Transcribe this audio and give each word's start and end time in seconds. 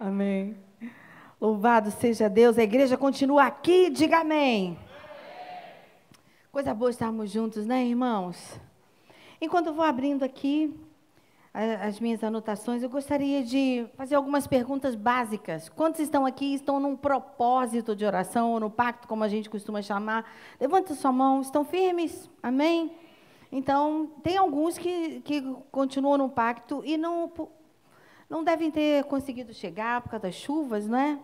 Amém. 0.00 0.56
Louvado 1.40 1.90
seja 1.90 2.28
Deus. 2.28 2.56
A 2.56 2.62
igreja 2.62 2.96
continua 2.96 3.46
aqui, 3.46 3.90
diga 3.90 4.20
amém. 4.20 4.78
Coisa 6.52 6.72
boa 6.72 6.88
estarmos 6.88 7.32
juntos, 7.32 7.66
né, 7.66 7.84
irmãos? 7.84 8.60
Enquanto 9.40 9.66
eu 9.66 9.74
vou 9.74 9.84
abrindo 9.84 10.22
aqui 10.22 10.72
as 11.52 11.98
minhas 11.98 12.22
anotações, 12.22 12.84
eu 12.84 12.88
gostaria 12.88 13.42
de 13.42 13.88
fazer 13.96 14.14
algumas 14.14 14.46
perguntas 14.46 14.94
básicas. 14.94 15.68
Quantos 15.68 16.00
estão 16.00 16.24
aqui 16.24 16.54
estão 16.54 16.78
num 16.78 16.94
propósito 16.94 17.96
de 17.96 18.04
oração, 18.04 18.52
ou 18.52 18.60
no 18.60 18.70
pacto, 18.70 19.08
como 19.08 19.24
a 19.24 19.28
gente 19.28 19.50
costuma 19.50 19.82
chamar? 19.82 20.30
Levanta 20.60 20.94
sua 20.94 21.10
mão, 21.10 21.40
estão 21.40 21.64
firmes? 21.64 22.30
Amém? 22.40 22.92
Então, 23.50 24.12
tem 24.22 24.36
alguns 24.36 24.78
que, 24.78 25.22
que 25.22 25.42
continuam 25.72 26.18
no 26.18 26.28
pacto 26.28 26.82
e 26.84 26.96
não, 26.96 27.32
não 28.28 28.44
devem 28.44 28.70
ter 28.70 29.04
conseguido 29.04 29.54
chegar 29.54 30.00
por 30.02 30.10
causa 30.10 30.24
das 30.24 30.34
chuvas, 30.34 30.86
não 30.86 30.98
é? 30.98 31.18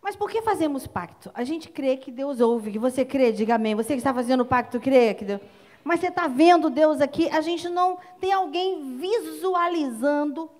Mas 0.00 0.14
por 0.14 0.30
que 0.30 0.40
fazemos 0.42 0.86
pacto? 0.86 1.30
A 1.34 1.42
gente 1.42 1.68
crê 1.68 1.96
que 1.96 2.10
Deus 2.10 2.40
ouve, 2.40 2.70
que 2.72 2.78
você 2.78 3.04
crê, 3.04 3.32
diga 3.32 3.56
amém. 3.56 3.74
Você 3.74 3.88
que 3.88 3.98
está 3.98 4.14
fazendo 4.14 4.44
pacto, 4.44 4.78
crê 4.80 5.14
que 5.14 5.24
Deus... 5.24 5.40
Mas 5.82 6.00
você 6.00 6.08
está 6.08 6.28
vendo 6.28 6.70
Deus 6.70 7.00
aqui, 7.00 7.28
a 7.30 7.40
gente 7.40 7.68
não 7.68 7.98
tem 8.20 8.32
alguém 8.32 8.96
visualizando 8.98 10.50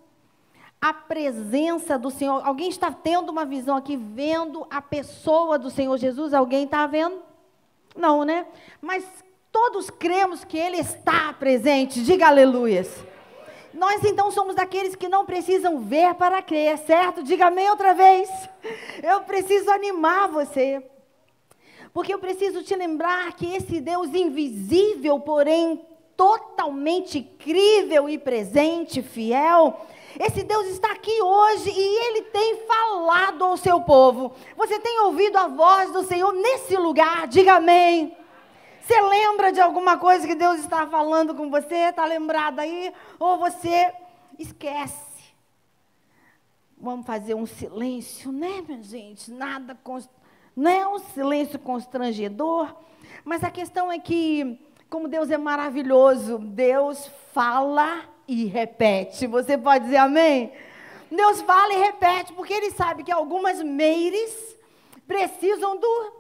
a 0.81 0.93
presença 0.93 1.99
do 1.99 2.11
Senhor. 2.11 2.41
Alguém 2.45 2.69
está 2.69 2.91
tendo 2.91 3.31
uma 3.31 3.45
visão 3.45 3.77
aqui, 3.77 3.97
vendo 3.97 4.67
a 4.71 4.81
pessoa 4.81 5.59
do 5.59 5.71
Senhor 5.71 5.97
Jesus? 5.99 6.33
Alguém 6.33 6.65
está 6.65 6.87
vendo? 6.87 7.21
Não, 7.97 8.25
né? 8.25 8.47
Mas 8.81 9.05
todos 9.51 9.91
cremos 9.91 10.45
que 10.45 10.57
Ele 10.57 10.79
está 10.79 11.33
presente. 11.33 12.03
Diga 12.03 12.29
aleluias. 12.29 12.89
Nós 13.73 14.03
então 14.05 14.31
somos 14.31 14.55
daqueles 14.55 14.95
que 14.95 15.09
não 15.09 15.25
precisam 15.25 15.81
ver 15.81 16.15
para 16.15 16.43
crer, 16.43 16.79
certo? 16.79 17.23
Diga 17.23 17.47
amém 17.47 17.69
outra 17.71 17.95
vez. 17.95 18.29
Eu 19.03 19.21
preciso 19.23 19.71
animar 19.71 20.29
você. 20.29 20.83
Porque 21.93 22.13
eu 22.13 22.19
preciso 22.19 22.63
te 22.63 22.75
lembrar 22.75 23.33
que 23.35 23.55
esse 23.55 23.81
Deus 23.81 24.15
invisível, 24.15 25.21
porém 25.21 25.85
totalmente 26.17 27.23
crível 27.23 28.09
e 28.09 28.19
presente, 28.19 29.03
fiel, 29.03 29.87
esse 30.19 30.43
Deus 30.43 30.67
está 30.67 30.91
aqui 30.91 31.23
hoje 31.23 31.71
e 31.71 32.07
ele 32.09 32.23
tem 32.23 32.57
falado 32.67 33.45
ao 33.45 33.57
seu 33.57 33.81
povo. 33.83 34.33
Você 34.57 34.81
tem 34.81 35.01
ouvido 35.03 35.37
a 35.37 35.47
voz 35.47 35.93
do 35.93 36.03
Senhor 36.03 36.33
nesse 36.33 36.77
lugar? 36.77 37.29
Diga 37.29 37.55
amém. 37.55 38.17
Você 38.89 39.03
lembra 39.03 39.53
de 39.53 39.61
alguma 39.61 39.99
coisa 39.99 40.27
que 40.27 40.35
Deus 40.35 40.61
está 40.61 40.87
falando 40.87 41.35
com 41.35 41.51
você? 41.51 41.75
Está 41.75 42.07
lembrado 42.07 42.59
aí? 42.61 42.91
Ou 43.19 43.37
você 43.37 43.93
esquece? 44.39 45.35
Vamos 46.75 47.05
fazer 47.05 47.35
um 47.35 47.45
silêncio, 47.45 48.33
né, 48.33 48.65
minha 48.67 48.83
gente? 48.83 49.31
Nada, 49.31 49.79
não 50.57 50.71
é 50.71 50.89
um 50.89 50.99
silêncio 51.01 51.59
constrangedor, 51.59 52.75
mas 53.27 53.45
a 53.45 53.51
questão 53.51 53.93
é 53.93 53.99
que, 53.99 54.59
como 54.89 55.07
Deus 55.07 55.31
é 55.31 55.37
maravilhoso, 55.37 56.39
Deus 56.39 57.11
fala 57.35 58.05
e 58.27 58.47
repete. 58.47 59.27
Você 59.27 59.59
pode 59.59 59.85
dizer 59.85 59.99
amém? 59.99 60.51
Deus 61.11 61.43
fala 61.43 61.75
e 61.75 61.79
repete, 61.79 62.33
porque 62.33 62.55
Ele 62.55 62.71
sabe 62.71 63.05
que 63.05 63.13
algumas 63.13 63.63
meires 63.63 64.57
precisam 65.07 65.77
do 65.77 66.13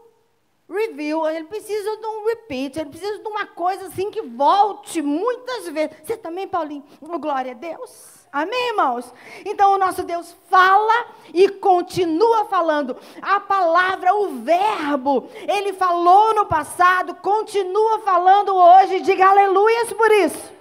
review, 0.69 1.27
ele 1.27 1.45
precisa 1.45 1.97
de 1.97 2.07
um 2.07 2.27
repeat, 2.27 2.79
ele 2.79 2.91
precisa 2.91 3.19
de 3.19 3.29
uma 3.29 3.47
coisa 3.47 3.87
assim 3.87 4.11
que 4.11 4.23
volte 4.23 5.01
muitas 5.01 5.69
vezes. 5.69 5.97
Você 6.05 6.17
também, 6.17 6.47
Paulinho? 6.47 6.85
Glória 7.01 7.53
a 7.53 7.55
Deus. 7.55 8.19
Amém, 8.31 8.69
irmãos? 8.69 9.13
Então 9.45 9.73
o 9.73 9.79
nosso 9.79 10.03
Deus 10.03 10.37
fala 10.51 11.07
e 11.33 11.49
continua 11.49 12.45
falando. 12.45 12.95
A 13.23 13.41
palavra, 13.41 14.15
o 14.15 14.41
verbo, 14.41 15.29
ele 15.49 15.73
falou 15.73 16.35
no 16.35 16.45
passado, 16.45 17.15
continua 17.15 18.01
falando 18.01 18.55
hoje. 18.55 19.01
Diga 19.01 19.29
aleluias 19.29 19.93
por 19.95 20.11
isso. 20.13 20.53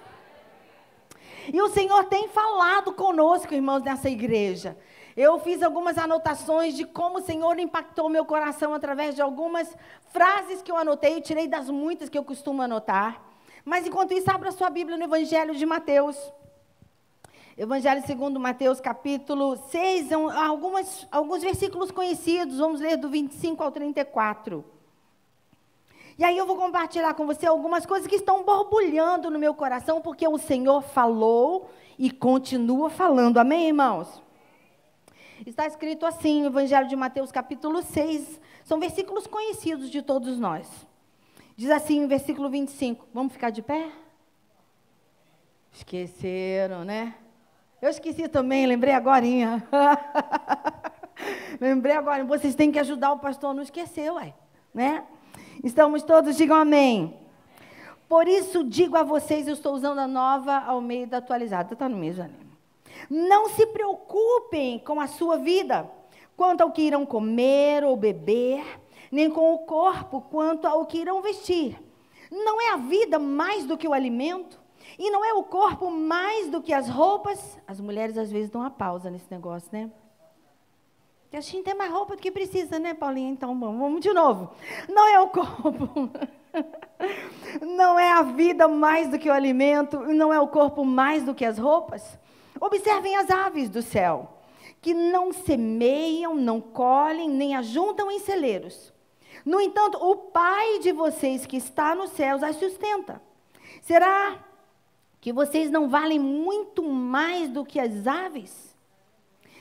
E 1.51 1.61
o 1.61 1.69
Senhor 1.69 2.05
tem 2.05 2.27
falado 2.29 2.93
conosco, 2.93 3.53
irmãos, 3.53 3.83
nessa 3.83 4.09
igreja. 4.09 4.77
Eu 5.17 5.39
fiz 5.39 5.63
algumas 5.63 5.97
anotações 5.97 6.75
de 6.75 6.85
como 6.85 7.17
o 7.17 7.21
Senhor 7.23 7.57
impactou 7.57 8.07
meu 8.07 8.23
coração 8.23 8.71
através 8.75 9.15
de 9.15 9.21
algumas 9.23 9.75
frases 10.09 10.61
que 10.61 10.71
eu 10.71 10.77
anotei, 10.77 11.19
tirei 11.21 11.47
das 11.47 11.71
muitas 11.71 12.07
que 12.07 12.15
eu 12.15 12.23
costumo 12.23 12.61
anotar. 12.61 13.19
Mas 13.65 13.87
enquanto 13.87 14.13
isso, 14.13 14.29
abra 14.29 14.51
sua 14.51 14.69
Bíblia 14.69 14.95
no 14.95 15.05
Evangelho 15.05 15.55
de 15.55 15.65
Mateus. 15.65 16.15
Evangelho 17.57 18.05
segundo 18.05 18.39
Mateus, 18.39 18.79
capítulo 18.79 19.57
6, 19.71 20.11
algumas, 20.11 21.07
alguns 21.11 21.41
versículos 21.41 21.89
conhecidos, 21.89 22.59
vamos 22.59 22.79
ler 22.79 22.95
do 22.95 23.09
25 23.09 23.63
ao 23.63 23.71
34. 23.71 24.63
E 26.19 26.23
aí 26.23 26.37
eu 26.37 26.45
vou 26.45 26.57
compartilhar 26.57 27.15
com 27.15 27.25
você 27.25 27.47
algumas 27.47 27.87
coisas 27.87 28.07
que 28.07 28.17
estão 28.17 28.43
borbulhando 28.43 29.31
no 29.31 29.39
meu 29.39 29.55
coração, 29.55 29.99
porque 29.99 30.27
o 30.27 30.37
Senhor 30.37 30.83
falou 30.83 31.71
e 31.97 32.11
continua 32.11 32.91
falando. 32.91 33.39
Amém, 33.39 33.69
irmãos? 33.69 34.26
Está 35.45 35.67
escrito 35.67 36.05
assim 36.05 36.41
no 36.41 36.47
Evangelho 36.47 36.87
de 36.87 36.95
Mateus, 36.95 37.31
capítulo 37.31 37.81
6. 37.81 38.39
São 38.63 38.79
versículos 38.79 39.27
conhecidos 39.27 39.89
de 39.89 40.01
todos 40.01 40.39
nós. 40.39 40.67
Diz 41.55 41.69
assim, 41.69 42.01
no 42.01 42.07
versículo 42.07 42.49
25. 42.49 43.07
Vamos 43.13 43.33
ficar 43.33 43.49
de 43.49 43.61
pé? 43.61 43.89
Esqueceram, 45.71 46.83
né? 46.83 47.13
Eu 47.81 47.89
esqueci 47.89 48.27
também, 48.27 48.65
lembrei 48.65 48.93
agora. 48.93 49.23
lembrei 51.61 51.95
agora. 51.95 52.25
Vocês 52.25 52.55
têm 52.55 52.71
que 52.71 52.79
ajudar 52.79 53.11
o 53.11 53.19
pastor 53.19 53.51
a 53.51 53.53
não 53.53 53.61
esquecer, 53.61 54.11
ué. 54.11 54.33
Né? 54.73 55.03
Estamos 55.63 56.01
todos, 56.01 56.35
digam 56.35 56.57
amém. 56.57 57.15
Por 58.09 58.27
isso 58.27 58.63
digo 58.63 58.97
a 58.97 59.03
vocês, 59.03 59.47
eu 59.47 59.53
estou 59.53 59.73
usando 59.73 59.99
a 59.99 60.07
nova 60.07 60.57
ao 60.57 60.81
meio 60.81 61.05
da 61.05 61.17
atualizada. 61.17 61.73
Está 61.73 61.87
no 61.87 61.97
mesmo, 61.97 62.23
né? 62.23 62.46
Não 63.09 63.49
se 63.49 63.65
preocupem 63.67 64.79
com 64.79 64.99
a 64.99 65.07
sua 65.07 65.37
vida, 65.37 65.89
quanto 66.35 66.61
ao 66.61 66.71
que 66.71 66.81
irão 66.81 67.05
comer 67.05 67.83
ou 67.83 67.95
beber, 67.95 68.63
nem 69.11 69.29
com 69.29 69.53
o 69.53 69.59
corpo, 69.59 70.21
quanto 70.21 70.67
ao 70.67 70.85
que 70.85 70.99
irão 70.99 71.21
vestir. 71.21 71.81
Não 72.31 72.61
é 72.61 72.69
a 72.71 72.77
vida 72.77 73.17
mais 73.17 73.65
do 73.65 73.77
que 73.77 73.87
o 73.87 73.93
alimento? 73.93 74.59
E 74.97 75.09
não 75.09 75.23
é 75.23 75.33
o 75.33 75.43
corpo 75.43 75.89
mais 75.91 76.49
do 76.49 76.61
que 76.61 76.73
as 76.73 76.89
roupas? 76.89 77.59
As 77.67 77.79
mulheres 77.79 78.17
às 78.17 78.31
vezes 78.31 78.49
dão 78.49 78.61
uma 78.61 78.71
pausa 78.71 79.09
nesse 79.09 79.29
negócio, 79.29 79.69
né? 79.71 79.91
Porque 81.23 81.37
a 81.37 81.41
gente 81.41 81.63
tem 81.63 81.75
mais 81.75 81.91
roupa 81.91 82.15
do 82.15 82.21
que 82.21 82.31
precisa, 82.31 82.79
né, 82.79 82.93
Paulinha? 82.93 83.29
Então, 83.29 83.59
vamos 83.59 83.99
de 83.99 84.13
novo. 84.13 84.49
Não 84.87 85.07
é 85.07 85.19
o 85.19 85.27
corpo. 85.27 86.09
não 87.61 87.99
é 87.99 88.11
a 88.11 88.21
vida 88.21 88.67
mais 88.67 89.09
do 89.09 89.19
que 89.19 89.29
o 89.29 89.33
alimento. 89.33 89.99
Não 89.99 90.33
é 90.33 90.39
o 90.39 90.47
corpo 90.47 90.85
mais 90.85 91.23
do 91.23 91.35
que 91.35 91.43
as 91.43 91.57
roupas. 91.57 92.17
Observem 92.59 93.15
as 93.15 93.29
aves 93.29 93.69
do 93.69 93.81
céu, 93.81 94.41
que 94.81 94.93
não 94.93 95.31
semeiam, 95.31 96.35
não 96.35 96.59
colhem, 96.59 97.29
nem 97.29 97.55
ajuntam 97.55 98.11
em 98.11 98.19
celeiros. 98.19 98.93
No 99.45 99.61
entanto, 99.61 99.97
o 99.97 100.15
Pai 100.15 100.79
de 100.79 100.91
vocês 100.91 101.45
que 101.45 101.57
está 101.57 101.95
nos 101.95 102.11
céus 102.11 102.43
as 102.43 102.55
sustenta. 102.55 103.21
Será 103.81 104.43
que 105.21 105.31
vocês 105.31 105.69
não 105.69 105.87
valem 105.89 106.19
muito 106.19 106.83
mais 106.83 107.49
do 107.49 107.65
que 107.65 107.79
as 107.79 108.07
aves? 108.07 108.75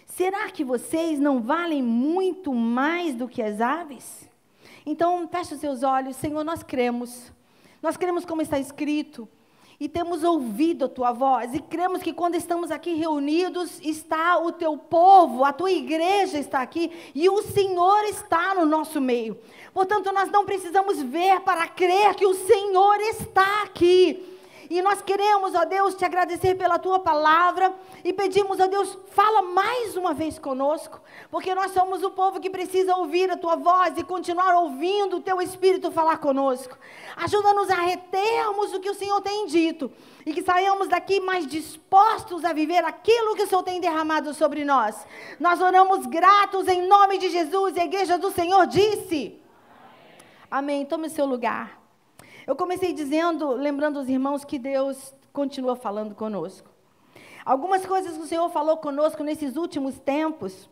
Será 0.06 0.50
que 0.50 0.64
vocês 0.64 1.18
não 1.18 1.40
valem 1.40 1.82
muito 1.82 2.54
mais 2.54 3.14
do 3.14 3.28
que 3.28 3.42
as 3.42 3.60
aves? 3.60 4.30
Então, 4.84 5.28
feche 5.28 5.54
os 5.54 5.60
seus 5.60 5.82
olhos, 5.82 6.16
Senhor, 6.16 6.42
nós 6.44 6.62
cremos. 6.62 7.32
Nós 7.82 7.96
cremos 7.96 8.24
como 8.24 8.40
está 8.40 8.58
escrito 8.58 9.28
e 9.78 9.88
temos 9.88 10.24
ouvido 10.24 10.86
a 10.86 10.88
tua 10.88 11.12
voz 11.12 11.54
e 11.54 11.60
cremos 11.60 12.02
que 12.02 12.12
quando 12.12 12.34
estamos 12.34 12.70
aqui 12.70 12.94
reunidos 12.94 13.80
está 13.82 14.38
o 14.38 14.52
teu 14.52 14.76
povo, 14.76 15.44
a 15.44 15.52
tua 15.52 15.70
igreja 15.70 16.38
está 16.38 16.62
aqui 16.62 16.90
e 17.14 17.28
o 17.28 17.42
Senhor 17.42 18.04
está 18.04 18.54
no 18.54 18.64
nosso 18.64 19.00
meio. 19.00 19.38
Portanto, 19.74 20.10
nós 20.12 20.30
não 20.30 20.44
precisamos 20.44 21.02
ver 21.02 21.40
para 21.40 21.68
crer 21.68 22.14
que 22.14 22.26
o 22.26 22.34
Senhor 22.34 23.00
está 23.00 23.62
aqui. 23.62 24.35
E 24.68 24.82
nós 24.82 25.00
queremos, 25.02 25.54
ó 25.54 25.64
Deus, 25.64 25.94
te 25.94 26.04
agradecer 26.04 26.54
pela 26.54 26.78
tua 26.78 26.98
palavra 26.98 27.74
e 28.04 28.12
pedimos, 28.12 28.58
ó 28.58 28.66
Deus, 28.66 28.98
fala 29.10 29.42
mais 29.42 29.96
uma 29.96 30.12
vez 30.12 30.38
conosco, 30.38 31.00
porque 31.30 31.54
nós 31.54 31.72
somos 31.72 32.02
o 32.02 32.10
povo 32.10 32.40
que 32.40 32.50
precisa 32.50 32.96
ouvir 32.96 33.30
a 33.30 33.36
tua 33.36 33.56
voz 33.56 33.96
e 33.96 34.04
continuar 34.04 34.54
ouvindo 34.56 35.16
o 35.16 35.20
teu 35.20 35.40
espírito 35.40 35.90
falar 35.90 36.18
conosco. 36.18 36.76
Ajuda-nos 37.16 37.70
a 37.70 37.76
retermos 37.76 38.74
o 38.74 38.80
que 38.80 38.90
o 38.90 38.94
Senhor 38.94 39.20
tem 39.20 39.46
dito 39.46 39.90
e 40.24 40.32
que 40.32 40.42
saiamos 40.42 40.88
daqui 40.88 41.20
mais 41.20 41.46
dispostos 41.46 42.44
a 42.44 42.52
viver 42.52 42.84
aquilo 42.84 43.36
que 43.36 43.42
o 43.42 43.46
Senhor 43.46 43.62
tem 43.62 43.80
derramado 43.80 44.34
sobre 44.34 44.64
nós. 44.64 45.06
Nós 45.38 45.60
oramos 45.60 46.06
gratos 46.06 46.66
em 46.68 46.86
nome 46.86 47.18
de 47.18 47.28
Jesus 47.28 47.76
e 47.76 47.80
a 47.80 47.84
igreja 47.84 48.18
do 48.18 48.30
Senhor 48.30 48.66
disse: 48.66 49.40
Amém. 50.50 50.80
Amém. 50.80 50.86
Tome 50.86 51.08
seu 51.08 51.24
lugar. 51.26 51.85
Eu 52.46 52.54
comecei 52.54 52.92
dizendo, 52.92 53.50
lembrando 53.50 53.98
os 53.98 54.08
irmãos, 54.08 54.44
que 54.44 54.58
Deus 54.58 55.12
continua 55.32 55.74
falando 55.74 56.14
conosco. 56.14 56.70
Algumas 57.44 57.84
coisas 57.84 58.16
que 58.16 58.22
o 58.22 58.26
Senhor 58.26 58.48
falou 58.50 58.76
conosco 58.76 59.24
nesses 59.24 59.56
últimos 59.56 59.98
tempos, 59.98 60.68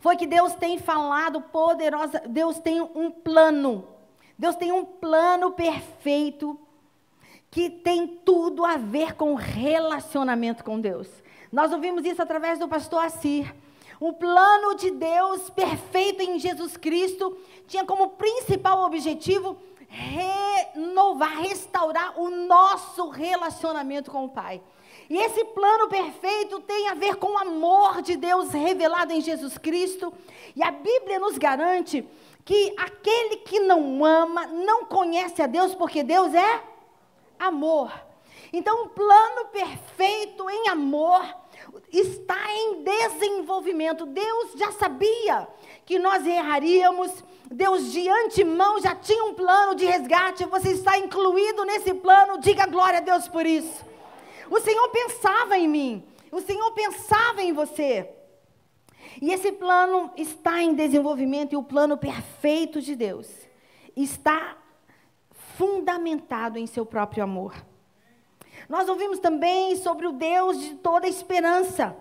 foi 0.00 0.16
que 0.16 0.26
Deus 0.26 0.54
tem 0.54 0.78
falado 0.78 1.40
poderosa, 1.40 2.20
Deus 2.26 2.58
tem 2.58 2.80
um 2.80 3.10
plano. 3.10 3.86
Deus 4.36 4.56
tem 4.56 4.72
um 4.72 4.84
plano 4.84 5.52
perfeito 5.52 6.58
que 7.50 7.70
tem 7.70 8.06
tudo 8.06 8.64
a 8.64 8.76
ver 8.76 9.14
com 9.14 9.34
relacionamento 9.34 10.64
com 10.64 10.80
Deus. 10.80 11.08
Nós 11.50 11.72
ouvimos 11.72 12.04
isso 12.04 12.20
através 12.20 12.58
do 12.58 12.68
pastor 12.68 13.04
Assir. 13.04 13.54
O 13.98 14.12
plano 14.12 14.74
de 14.74 14.90
Deus 14.90 15.48
perfeito 15.48 16.22
em 16.22 16.38
Jesus 16.38 16.76
Cristo 16.76 17.38
tinha 17.66 17.84
como 17.84 18.10
principal 18.10 18.84
objetivo 18.84 19.56
renovar, 19.96 21.40
restaurar 21.40 22.20
o 22.20 22.28
nosso 22.30 23.08
relacionamento 23.08 24.10
com 24.10 24.26
o 24.26 24.28
Pai. 24.28 24.62
E 25.08 25.16
esse 25.16 25.44
plano 25.46 25.88
perfeito 25.88 26.60
tem 26.60 26.88
a 26.88 26.94
ver 26.94 27.16
com 27.16 27.32
o 27.32 27.38
amor 27.38 28.02
de 28.02 28.16
Deus 28.16 28.50
revelado 28.50 29.12
em 29.12 29.20
Jesus 29.20 29.56
Cristo. 29.56 30.12
E 30.54 30.62
a 30.62 30.70
Bíblia 30.70 31.18
nos 31.18 31.38
garante 31.38 32.06
que 32.44 32.74
aquele 32.76 33.36
que 33.38 33.60
não 33.60 34.04
ama 34.04 34.46
não 34.46 34.84
conhece 34.84 35.40
a 35.42 35.46
Deus, 35.46 35.74
porque 35.74 36.02
Deus 36.02 36.34
é 36.34 36.62
amor. 37.38 37.92
Então, 38.52 38.84
o 38.84 38.88
plano 38.90 39.46
perfeito 39.46 40.48
em 40.50 40.68
amor 40.68 41.22
está 41.92 42.38
em 42.52 42.82
desenvolvimento. 42.82 44.06
Deus 44.06 44.52
já 44.56 44.72
sabia 44.72 45.48
que 45.84 45.98
nós 45.98 46.26
erraríamos. 46.26 47.12
Deus 47.50 47.92
de 47.92 48.08
antemão 48.08 48.80
já 48.80 48.94
tinha 48.94 49.24
um 49.24 49.34
plano 49.34 49.74
de 49.74 49.84
resgate. 49.84 50.44
Você 50.44 50.70
está 50.72 50.98
incluído 50.98 51.64
nesse 51.64 51.94
plano. 51.94 52.38
Diga 52.38 52.66
glória 52.66 52.98
a 52.98 53.02
Deus 53.02 53.28
por 53.28 53.46
isso. 53.46 53.84
O 54.50 54.60
Senhor 54.60 54.88
pensava 54.88 55.58
em 55.58 55.68
mim. 55.68 56.04
O 56.30 56.40
Senhor 56.40 56.70
pensava 56.72 57.42
em 57.42 57.52
você. 57.52 58.10
E 59.20 59.32
esse 59.32 59.52
plano 59.52 60.10
está 60.16 60.62
em 60.62 60.74
desenvolvimento 60.74 61.52
e 61.52 61.56
o 61.56 61.62
plano 61.62 61.96
perfeito 61.96 62.82
de 62.82 62.94
Deus 62.94 63.28
está 63.96 64.58
fundamentado 65.56 66.58
em 66.58 66.66
seu 66.66 66.84
próprio 66.84 67.24
amor. 67.24 67.54
Nós 68.68 68.88
ouvimos 68.88 69.18
também 69.18 69.76
sobre 69.76 70.06
o 70.06 70.12
Deus 70.12 70.60
de 70.60 70.74
toda 70.76 71.06
esperança, 71.08 71.96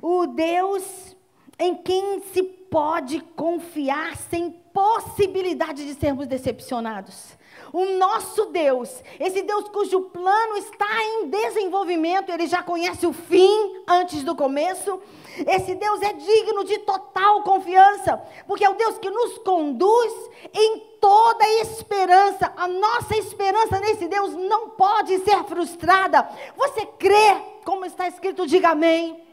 o 0.00 0.26
Deus 0.26 1.16
em 1.58 1.74
quem 1.74 2.20
se 2.32 2.42
pode 2.42 3.20
confiar 3.20 4.16
sem 4.16 4.50
possibilidade 4.50 5.86
de 5.86 5.94
sermos 5.94 6.26
decepcionados. 6.26 7.36
O 7.72 7.84
nosso 7.96 8.46
Deus, 8.46 9.02
esse 9.18 9.42
Deus 9.42 9.68
cujo 9.68 10.02
plano 10.02 10.56
está 10.56 10.86
em 11.04 11.28
desenvolvimento, 11.28 12.30
ele 12.30 12.46
já 12.46 12.62
conhece 12.62 13.06
o 13.06 13.12
fim 13.12 13.82
antes 13.86 14.22
do 14.22 14.34
começo. 14.34 15.00
Esse 15.46 15.74
Deus 15.74 16.00
é 16.00 16.12
digno 16.12 16.64
de 16.64 16.78
total 16.78 17.42
confiança, 17.42 18.22
porque 18.46 18.64
é 18.64 18.70
o 18.70 18.74
Deus 18.74 18.98
que 18.98 19.10
nos 19.10 19.38
conduz 19.38 20.30
em 20.54 20.78
toda 21.00 21.48
esperança. 21.60 22.52
A 22.56 22.68
nossa 22.68 23.16
esperança 23.16 23.78
nesse 23.80 24.08
Deus 24.08 24.34
não 24.34 24.70
pode 24.70 25.18
ser 25.18 25.44
frustrada. 25.44 26.28
Você 26.56 26.86
crê, 26.98 27.36
como 27.64 27.84
está 27.84 28.08
escrito, 28.08 28.46
diga 28.46 28.70
amém. 28.70 29.25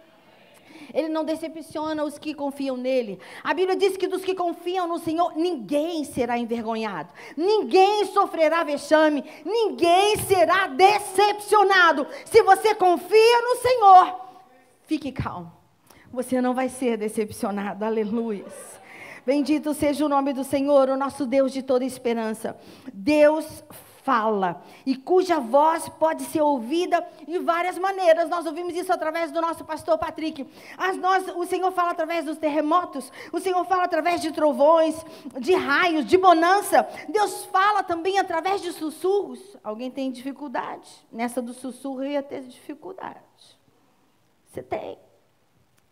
Ele 0.93 1.09
não 1.09 1.25
decepciona 1.25 2.03
os 2.03 2.19
que 2.19 2.33
confiam 2.33 2.77
nele. 2.77 3.19
A 3.43 3.53
Bíblia 3.53 3.75
diz 3.75 3.97
que 3.97 4.07
dos 4.07 4.23
que 4.23 4.35
confiam 4.35 4.87
no 4.87 4.99
Senhor, 4.99 5.33
ninguém 5.35 6.03
será 6.03 6.37
envergonhado, 6.37 7.09
ninguém 7.35 8.05
sofrerá 8.05 8.63
vexame, 8.63 9.23
ninguém 9.43 10.17
será 10.17 10.67
decepcionado. 10.67 12.05
Se 12.25 12.43
você 12.43 12.75
confia 12.75 13.41
no 13.41 13.55
Senhor, 13.61 14.21
fique 14.83 15.11
calmo. 15.11 15.51
Você 16.11 16.39
não 16.39 16.53
vai 16.53 16.69
ser 16.69 16.95
decepcionado. 16.95 17.83
Aleluia. 17.83 18.45
Bendito 19.25 19.73
seja 19.73 20.05
o 20.05 20.09
nome 20.09 20.33
do 20.33 20.43
Senhor, 20.43 20.89
o 20.89 20.97
nosso 20.97 21.25
Deus 21.25 21.51
de 21.51 21.63
toda 21.63 21.85
esperança. 21.85 22.55
Deus 22.93 23.63
fala 24.03 24.61
e 24.85 24.95
cuja 24.95 25.39
voz 25.39 25.87
pode 25.87 26.23
ser 26.25 26.41
ouvida 26.41 27.05
de 27.27 27.39
várias 27.39 27.77
maneiras. 27.77 28.29
Nós 28.29 28.45
ouvimos 28.45 28.75
isso 28.75 28.91
através 28.91 29.31
do 29.31 29.41
nosso 29.41 29.63
pastor 29.63 29.97
Patrick. 29.97 30.45
As 30.77 30.97
nós, 30.97 31.27
o 31.35 31.45
Senhor 31.45 31.71
fala 31.71 31.91
através 31.91 32.25
dos 32.25 32.37
terremotos, 32.37 33.11
o 33.31 33.39
Senhor 33.39 33.63
fala 33.65 33.85
através 33.85 34.21
de 34.21 34.31
trovões, 34.31 35.03
de 35.39 35.53
raios, 35.53 36.05
de 36.05 36.17
bonança. 36.17 36.87
Deus 37.09 37.45
fala 37.45 37.81
também 37.81 38.19
através 38.19 38.61
de 38.61 38.71
sussurros. 38.73 39.39
Alguém 39.63 39.89
tem 39.89 40.11
dificuldade? 40.11 40.89
Nessa 41.11 41.41
do 41.41 41.53
sussurro 41.53 42.03
eu 42.03 42.11
ia 42.11 42.23
ter 42.23 42.41
dificuldade. 42.41 43.19
Você 44.47 44.61
tem. 44.61 44.97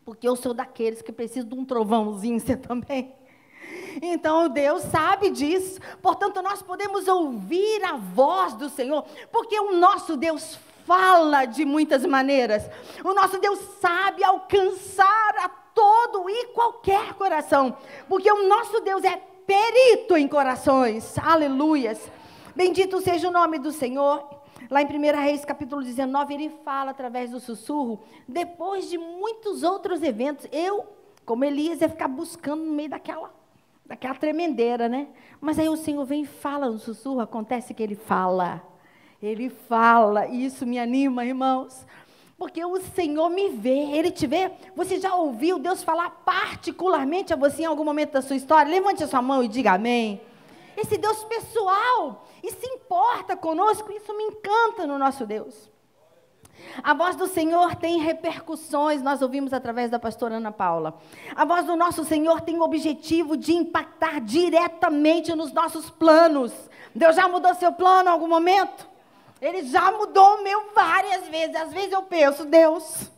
Porque 0.04 0.28
eu 0.28 0.36
sou 0.36 0.54
daqueles 0.54 1.02
que 1.02 1.12
precisam 1.12 1.48
de 1.48 1.56
um 1.56 1.64
trovãozinho, 1.64 2.40
você 2.40 2.58
também. 2.58 3.14
Então 4.02 4.50
Deus 4.50 4.84
sabe 4.84 5.30
disso. 5.30 5.80
Portanto, 6.02 6.42
nós 6.42 6.62
podemos 6.62 7.08
ouvir 7.08 7.84
a 7.84 7.96
voz 7.96 8.54
do 8.54 8.70
Senhor, 8.70 9.04
porque 9.32 9.60
o 9.60 9.76
nosso 9.78 10.16
Deus 10.16 10.58
fala 10.86 11.46
de 11.46 11.66
muitas 11.66 12.06
maneiras. 12.06 12.70
O 13.04 13.14
nosso 13.14 13.40
Deus 13.40 13.60
sabe 13.80 14.24
alcançar 14.24 15.36
a 15.40 15.50
todo 15.50 16.30
e 16.30 16.48
qualquer 16.48 17.14
coração, 17.14 17.76
porque 18.08 18.32
o 18.32 18.48
nosso 18.48 18.82
Deus 18.82 19.04
é 19.04 19.22
perito 19.46 20.18
em 20.18 20.28
corações. 20.28 21.18
Aleluias. 21.18 22.00
Bendito 22.56 23.02
seja 23.02 23.28
o 23.28 23.32
nome 23.32 23.58
do 23.58 23.72
Senhor. 23.72 24.42
Lá 24.70 24.82
em 24.82 24.86
1 24.86 25.22
Reis, 25.22 25.44
capítulo 25.44 25.82
19, 25.82 26.34
ele 26.34 26.50
fala 26.64 26.92
através 26.92 27.32
do 27.32 27.40
sussurro, 27.40 28.02
depois 28.28 28.90
de 28.90 28.98
muitos 28.98 29.64
outros 29.64 30.02
eventos. 30.02 30.48
Eu, 30.52 30.86
como 31.26 31.44
Elias, 31.44 31.82
ia 31.82 31.90
ficar 31.90 32.08
buscando 32.08 32.64
no 32.64 32.72
meio 32.72 32.90
daquela 32.90 33.41
daquela 33.92 34.16
tremendeira, 34.16 34.88
né? 34.88 35.10
Mas 35.42 35.60
aí 35.60 35.68
o 35.68 35.76
Senhor 35.76 36.06
vem 36.06 36.22
e 36.22 36.26
fala 36.26 36.70
no 36.70 36.80
sussurro, 36.80 37.20
acontece 37.20 37.74
que 37.74 37.84
ele 37.84 37.96
fala. 37.96 38.64
Ele 39.22 39.50
fala, 39.50 40.28
e 40.28 40.46
isso 40.46 40.66
me 40.66 40.80
anima, 40.80 41.26
irmãos. 41.26 41.86
Porque 42.38 42.64
o 42.64 42.80
Senhor 42.80 43.30
me 43.30 43.50
vê, 43.50 43.92
Ele 43.92 44.10
te 44.10 44.26
vê. 44.26 44.50
Você 44.76 45.00
já 45.00 45.14
ouviu 45.14 45.60
Deus 45.60 45.84
falar 45.84 46.10
particularmente 46.26 47.32
a 47.34 47.36
você 47.36 47.62
em 47.62 47.66
algum 47.66 47.84
momento 47.84 48.14
da 48.14 48.22
sua 48.22 48.36
história? 48.36 48.72
Levante 48.72 49.04
a 49.04 49.08
sua 49.08 49.22
mão 49.22 49.44
e 49.44 49.48
diga 49.48 49.74
amém. 49.74 50.22
Esse 50.76 50.98
Deus 50.98 51.24
pessoal, 51.26 52.26
e 52.42 52.50
se 52.50 52.66
importa 52.66 53.36
conosco, 53.36 53.92
isso 53.92 54.18
me 54.18 54.24
encanta 54.24 54.88
no 54.88 54.98
nosso 54.98 55.26
Deus. 55.26 55.70
A 56.84 56.94
voz 56.94 57.16
do 57.16 57.28
Senhor 57.28 57.76
tem 57.76 58.00
repercussões, 58.00 59.02
nós 59.02 59.22
ouvimos 59.22 59.54
através 59.54 59.90
da 59.90 60.00
pastora 60.00 60.36
Ana 60.36 60.52
Paula. 60.52 60.98
A 61.36 61.46
voz 61.46 61.66
do 61.66 61.76
nosso 61.76 62.04
Senhor 62.06 62.42
tem 62.42 62.58
o 62.58 62.64
objetivo 62.64 63.36
de 63.36 63.54
impactar 63.54 64.22
diretamente 64.22 65.36
nos 65.36 65.52
nossos 65.52 65.90
planos. 65.90 66.54
Deus 66.96 67.16
já 67.16 67.28
mudou 67.28 67.54
seu 67.56 67.72
plano 67.72 68.10
em 68.10 68.12
algum 68.12 68.28
momento? 68.28 68.88
Ele 69.42 69.64
já 69.64 69.92
mudou 69.92 70.38
o 70.38 70.44
meu 70.44 70.72
várias 70.74 71.28
vezes. 71.28 71.56
Às 71.56 71.74
vezes 71.74 71.92
eu 71.92 72.04
penso, 72.04 72.46
Deus, 72.46 73.12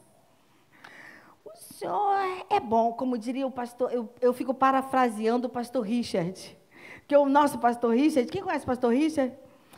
o 1.44 1.52
Senhor 1.56 2.46
é 2.50 2.60
bom, 2.60 2.94
como 2.94 3.18
diria 3.18 3.46
o 3.46 3.52
pastor, 3.52 3.92
eu, 3.92 4.10
eu 4.22 4.34
fico 4.34 4.54
parafraseando 4.54 5.48
o 5.48 5.50
pastor 5.50 5.86
Richard. 5.86 6.58
Que 7.08 7.18
o 7.18 7.26
nosso 7.26 7.60
pastor 7.60 7.94
Richard, 7.94 8.32
quem 8.32 8.42
conhece 8.42 8.64
o 8.64 8.68
pastor 8.68 8.94
Richard? 8.94 9.36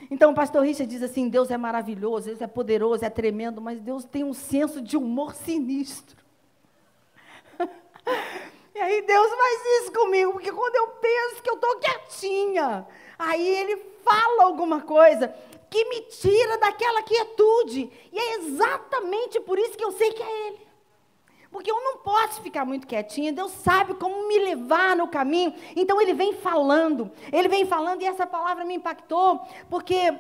Então 0.10 0.32
o 0.32 0.36
pastor 0.36 0.64
Richard 0.64 0.90
diz 0.90 1.02
assim: 1.02 1.30
Deus 1.30 1.50
é 1.50 1.58
maravilhoso, 1.58 2.28
Deus 2.28 2.42
é 2.42 2.48
poderoso, 2.48 3.04
é 3.04 3.10
tremendo, 3.10 3.62
mas 3.62 3.80
Deus 3.80 4.06
tem 4.06 4.24
um 4.24 4.34
senso 4.34 4.82
de 4.82 4.98
humor 4.98 5.34
sinistro. 5.34 6.24
e 8.76 8.80
aí 8.80 9.02
Deus 9.02 9.30
faz 9.30 9.82
isso 9.82 9.92
comigo, 9.92 10.34
porque 10.34 10.52
quando 10.52 10.76
eu 10.76 10.88
penso 10.88 11.42
que 11.42 11.50
eu 11.50 11.56
estou 11.56 11.80
quietinha, 11.80 12.88
aí 13.18 13.48
Ele 13.48 13.78
fala 14.04 14.44
alguma 14.44 14.82
coisa 14.82 15.34
que 15.70 15.84
me 15.86 16.02
tira 16.02 16.58
daquela 16.58 17.02
quietude. 17.04 17.92
E 18.12 18.18
é 18.18 18.36
exatamente 18.36 19.40
por 19.42 19.58
isso 19.58 19.78
que 19.78 19.84
eu 19.84 19.92
sei 19.92 20.12
que 20.12 20.24
é 20.24 20.48
Ele. 20.48 20.55
Posso 22.18 22.42
ficar 22.42 22.64
muito 22.64 22.88
quietinha, 22.88 23.34
Deus 23.34 23.52
sabe 23.52 23.94
como 23.96 24.26
me 24.30 24.40
levar 24.40 24.96
no 24.96 25.06
caminho. 25.06 25.54
Então 25.76 26.02
ele 26.02 26.14
vem 26.14 26.32
falando, 26.32 27.12
ele 27.30 27.50
vem 27.50 27.66
falando 27.66 28.02
e 28.02 28.06
essa 28.06 28.26
palavra 28.26 28.64
me 28.64 28.76
impactou, 28.76 29.42
porque 29.70 30.18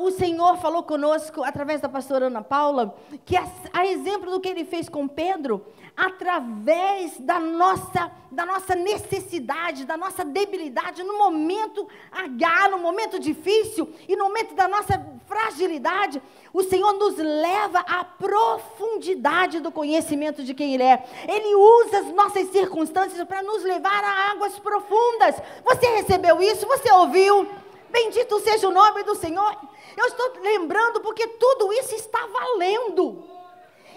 o 0.00 0.10
Senhor 0.10 0.56
falou 0.56 0.82
conosco 0.82 1.44
através 1.44 1.82
da 1.82 1.90
pastora 1.90 2.28
Ana 2.28 2.40
Paula, 2.40 2.96
que 3.26 3.36
a, 3.36 3.46
a, 3.70 3.86
exemplo 3.86 4.30
do 4.30 4.40
que 4.40 4.48
ele 4.48 4.64
fez 4.64 4.88
com 4.88 5.06
Pedro, 5.06 5.62
através 5.96 7.18
da 7.18 7.38
nossa, 7.38 8.10
da 8.30 8.46
nossa 8.46 8.74
necessidade, 8.74 9.84
da 9.84 9.96
nossa 9.96 10.24
debilidade, 10.24 11.02
no 11.02 11.18
momento 11.18 11.86
H, 12.10 12.68
no 12.70 12.78
momento 12.78 13.18
difícil 13.18 13.92
e 14.08 14.16
no 14.16 14.24
momento 14.24 14.54
da 14.54 14.66
nossa 14.66 15.04
fragilidade, 15.26 16.22
o 16.52 16.62
Senhor 16.62 16.92
nos 16.94 17.16
leva 17.16 17.80
à 17.80 18.04
profundidade 18.04 19.60
do 19.60 19.70
conhecimento 19.70 20.42
de 20.42 20.54
quem 20.54 20.74
Ele 20.74 20.82
é. 20.82 21.04
Ele 21.28 21.54
usa 21.54 22.00
as 22.00 22.12
nossas 22.12 22.48
circunstâncias 22.48 23.26
para 23.26 23.42
nos 23.42 23.62
levar 23.62 24.02
a 24.02 24.30
águas 24.32 24.58
profundas. 24.58 25.36
Você 25.64 25.86
recebeu 25.86 26.40
isso? 26.42 26.66
Você 26.66 26.90
ouviu? 26.92 27.46
Bendito 27.90 28.40
seja 28.40 28.68
o 28.68 28.72
nome 28.72 29.02
do 29.02 29.14
Senhor. 29.14 29.56
Eu 29.96 30.06
estou 30.06 30.42
lembrando 30.42 31.00
porque 31.00 31.26
tudo 31.26 31.72
isso 31.74 31.94
está 31.94 32.26
valendo. 32.26 33.31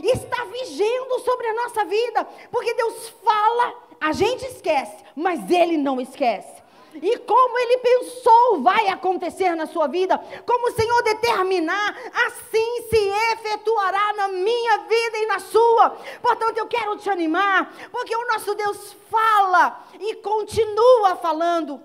Está 0.04 0.44
vigendo 0.46 1.20
sobre 1.20 1.48
a 1.48 1.54
nossa 1.54 1.86
vida, 1.86 2.26
porque 2.52 2.74
Deus 2.74 3.10
fala, 3.24 3.74
a 4.00 4.12
gente 4.12 4.46
esquece, 4.46 5.04
mas 5.16 5.50
Ele 5.50 5.78
não 5.78 6.00
esquece. 6.00 6.64
E 7.02 7.18
como 7.20 7.60
Ele 7.60 7.78
pensou 7.80 8.62
vai 8.62 8.88
acontecer 8.88 9.54
na 9.56 9.66
sua 9.66 9.88
vida, 9.88 10.18
como 10.46 10.70
o 10.70 10.72
Senhor 10.72 11.04
determinar, 11.04 11.98
assim 12.26 12.88
se 12.90 13.10
efetuará 13.34 14.14
na 14.14 14.28
minha 14.30 14.78
vida 14.80 15.18
e 15.18 15.26
na 15.26 15.40
sua. 15.40 15.90
Portanto, 16.22 16.58
eu 16.58 16.68
quero 16.68 16.98
te 16.98 17.10
animar, 17.10 17.74
porque 17.92 18.16
o 18.16 18.28
nosso 18.28 18.56
Deus 18.56 18.96
fala 19.10 19.86
e 20.00 20.16
continua 20.16 21.16
falando, 21.18 21.82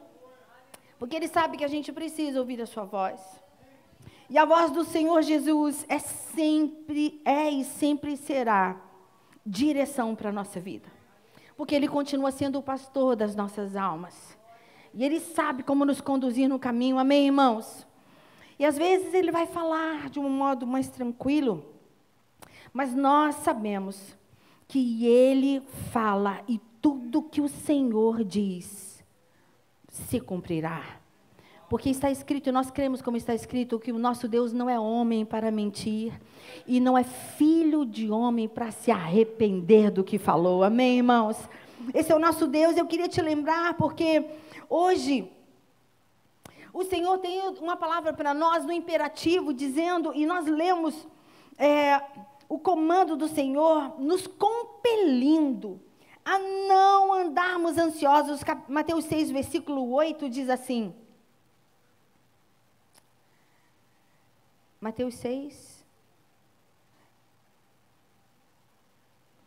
porque 0.98 1.16
Ele 1.16 1.28
sabe 1.28 1.56
que 1.56 1.64
a 1.64 1.68
gente 1.68 1.92
precisa 1.92 2.38
ouvir 2.38 2.60
a 2.60 2.66
Sua 2.66 2.84
voz. 2.84 3.39
E 4.30 4.38
a 4.38 4.44
voz 4.44 4.70
do 4.70 4.84
Senhor 4.84 5.22
Jesus 5.22 5.84
é 5.88 5.98
sempre, 5.98 7.20
é 7.24 7.50
e 7.50 7.64
sempre 7.64 8.16
será 8.16 8.80
direção 9.44 10.14
para 10.14 10.28
a 10.28 10.32
nossa 10.32 10.60
vida. 10.60 10.88
Porque 11.56 11.74
Ele 11.74 11.88
continua 11.88 12.30
sendo 12.30 12.60
o 12.60 12.62
pastor 12.62 13.16
das 13.16 13.34
nossas 13.34 13.74
almas. 13.74 14.38
E 14.94 15.04
Ele 15.04 15.18
sabe 15.18 15.64
como 15.64 15.84
nos 15.84 16.00
conduzir 16.00 16.48
no 16.48 16.60
caminho, 16.60 16.96
amém, 16.96 17.26
irmãos? 17.26 17.84
E 18.56 18.64
às 18.64 18.78
vezes 18.78 19.12
Ele 19.12 19.32
vai 19.32 19.48
falar 19.48 20.08
de 20.08 20.20
um 20.20 20.30
modo 20.30 20.64
mais 20.64 20.88
tranquilo, 20.88 21.64
mas 22.72 22.94
nós 22.94 23.34
sabemos 23.34 24.16
que 24.68 25.06
Ele 25.06 25.60
fala 25.90 26.40
e 26.46 26.60
tudo 26.80 27.20
que 27.20 27.40
o 27.40 27.48
Senhor 27.48 28.22
diz 28.22 29.04
se 29.88 30.20
cumprirá. 30.20 30.99
Porque 31.70 31.88
está 31.88 32.10
escrito, 32.10 32.48
e 32.48 32.52
nós 32.52 32.68
cremos 32.68 33.00
como 33.00 33.16
está 33.16 33.32
escrito, 33.32 33.78
que 33.78 33.92
o 33.92 33.98
nosso 33.98 34.26
Deus 34.26 34.52
não 34.52 34.68
é 34.68 34.76
homem 34.76 35.24
para 35.24 35.52
mentir, 35.52 36.12
e 36.66 36.80
não 36.80 36.98
é 36.98 37.04
filho 37.04 37.86
de 37.86 38.10
homem 38.10 38.48
para 38.48 38.72
se 38.72 38.90
arrepender 38.90 39.88
do 39.88 40.02
que 40.02 40.18
falou. 40.18 40.64
Amém, 40.64 40.96
irmãos? 40.96 41.36
Esse 41.94 42.10
é 42.10 42.16
o 42.16 42.18
nosso 42.18 42.48
Deus. 42.48 42.76
Eu 42.76 42.86
queria 42.86 43.06
te 43.06 43.22
lembrar, 43.22 43.74
porque 43.74 44.26
hoje 44.68 45.30
o 46.74 46.82
Senhor 46.82 47.18
tem 47.18 47.40
uma 47.60 47.76
palavra 47.76 48.12
para 48.12 48.34
nós 48.34 48.64
no 48.64 48.72
imperativo, 48.72 49.54
dizendo, 49.54 50.12
e 50.12 50.26
nós 50.26 50.46
lemos 50.46 51.06
é, 51.56 52.02
o 52.48 52.58
comando 52.58 53.14
do 53.14 53.28
Senhor 53.28 53.94
nos 53.96 54.26
compelindo 54.26 55.80
a 56.24 56.36
não 56.36 57.12
andarmos 57.12 57.78
ansiosos. 57.78 58.40
Mateus 58.68 59.04
6, 59.04 59.30
versículo 59.30 59.88
8 59.92 60.28
diz 60.28 60.50
assim. 60.50 60.92
Mateus 64.80 65.14
6. 65.16 65.84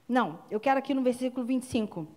Não, 0.08 0.40
eu 0.52 0.60
quero 0.60 0.78
aqui 0.78 0.94
no 0.94 1.02
versículo 1.02 1.46
25. 1.46 2.08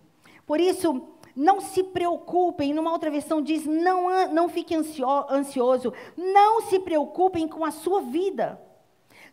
Por 0.45 0.59
isso, 0.59 1.01
não 1.35 1.59
se 1.59 1.83
preocupem, 1.83 2.73
numa 2.73 2.91
outra 2.91 3.09
versão 3.09 3.41
diz: 3.41 3.65
não, 3.65 4.31
não 4.31 4.47
fique 4.47 4.75
ansioso, 4.75 5.93
não 6.15 6.61
se 6.61 6.79
preocupem 6.79 7.47
com 7.47 7.65
a 7.65 7.71
sua 7.71 8.01
vida. 8.01 8.61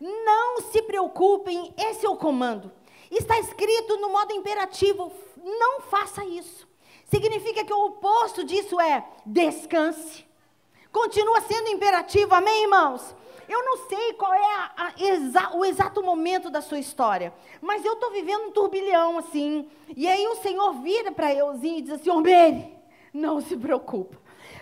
Não 0.01 0.61
se 0.61 0.83
preocupem, 0.83 1.73
esse 1.77 2.05
é 2.05 2.09
o 2.09 2.17
comando. 2.17 2.73
Está 3.11 3.39
escrito 3.39 3.97
no 3.99 4.11
modo 4.11 4.33
imperativo: 4.33 5.13
não 5.43 5.83
faça 5.83 6.25
isso. 6.25 6.67
Significa 7.05 7.65
que 7.65 7.73
o 7.73 7.87
oposto 7.87 8.45
disso 8.45 8.81
é 8.81 9.07
descanse. 9.27 10.25
Continua 10.91 11.41
sendo 11.43 11.69
imperativo, 11.69 12.35
amém, 12.35 12.63
irmãos? 12.63 13.15
Eu 13.49 13.65
não 13.65 13.89
sei 13.89 14.13
qual 14.15 14.33
é 14.33 14.55
a, 14.55 14.73
a, 14.77 14.93
exa, 14.99 15.51
o 15.55 15.65
exato 15.65 16.03
momento 16.03 16.51
da 16.51 16.61
sua 16.61 16.79
história, 16.79 17.33
mas 17.61 17.85
eu 17.85 17.95
estou 17.95 18.11
vivendo 18.11 18.49
um 18.49 18.51
turbilhão 18.51 19.19
assim. 19.19 19.69
E 19.97 20.07
aí 20.09 20.27
o 20.29 20.37
Senhor 20.37 20.73
vira 20.75 21.13
para 21.13 21.35
euzinho 21.35 21.79
e 21.79 21.83
diz 21.83 21.93
assim: 21.93 22.11
Mary, 22.11 22.75
não 23.13 23.41
se 23.41 23.57
preocupa. 23.57 24.17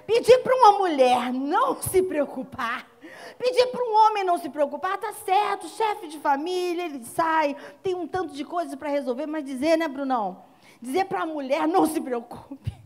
Pedir 0.06 0.38
para 0.38 0.54
uma 0.54 0.78
mulher 0.78 1.32
não 1.32 1.80
se 1.80 2.02
preocupar. 2.02 2.86
Pedir 3.38 3.66
para 3.68 3.82
um 3.82 3.94
homem 3.94 4.24
não 4.24 4.38
se 4.38 4.48
preocupar, 4.48 4.98
tá 4.98 5.12
certo, 5.12 5.68
chefe 5.68 6.08
de 6.08 6.18
família, 6.18 6.84
ele 6.84 7.04
sai, 7.04 7.56
tem 7.82 7.94
um 7.94 8.06
tanto 8.06 8.34
de 8.34 8.44
coisas 8.44 8.74
para 8.74 8.88
resolver, 8.88 9.26
mas 9.26 9.44
dizer, 9.44 9.76
né, 9.76 9.88
Brunão? 9.88 10.44
Dizer 10.80 11.04
para 11.06 11.22
a 11.22 11.26
mulher 11.26 11.66
não 11.68 11.86
se 11.86 12.00
preocupe. 12.00 12.81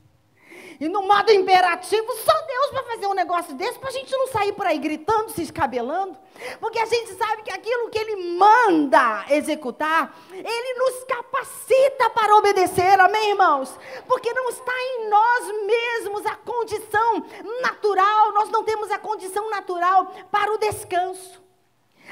E 0.79 0.89
no 0.89 1.03
modo 1.03 1.33
imperativo, 1.33 2.13
só 2.17 2.33
Deus 2.47 2.71
para 2.71 2.83
fazer 2.85 3.07
um 3.07 3.15
negócio 3.15 3.55
desse, 3.55 3.79
para 3.79 3.89
a 3.89 3.93
gente 3.93 4.13
não 4.13 4.27
sair 4.29 4.53
por 4.53 4.67
aí 4.67 4.79
gritando, 4.79 5.31
se 5.31 5.43
escabelando. 5.43 6.17
Porque 6.61 6.79
a 6.79 6.85
gente 6.85 7.15
sabe 7.15 7.43
que 7.43 7.51
aquilo 7.51 7.89
que 7.89 7.99
Ele 7.99 8.37
manda 8.37 9.25
executar, 9.31 10.15
Ele 10.31 10.79
nos 10.79 11.05
capacita 11.05 12.11
para 12.11 12.37
obedecer, 12.37 13.01
amém, 13.01 13.31
irmãos? 13.31 13.75
Porque 14.07 14.33
não 14.35 14.51
está 14.51 14.73
em 14.73 15.09
nós 15.09 15.67
mesmos 15.67 16.27
a 16.27 16.37
condição 16.37 17.25
natural, 17.63 18.33
nós 18.33 18.51
não 18.51 18.63
temos 18.63 18.91
a 18.91 18.99
condição 18.99 19.49
natural 19.49 20.13
para 20.31 20.53
o 20.53 20.59
descanso. 20.59 21.43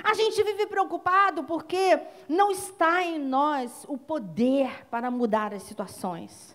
A 0.02 0.14
gente 0.14 0.42
vive 0.42 0.66
preocupado 0.66 1.44
porque 1.44 2.00
não 2.28 2.50
está 2.50 3.02
em 3.02 3.18
nós 3.18 3.85
o 3.87 3.97
poder 3.97 4.87
para 4.90 5.11
mudar 5.11 5.54
as 5.54 5.62
situações. 5.62 6.54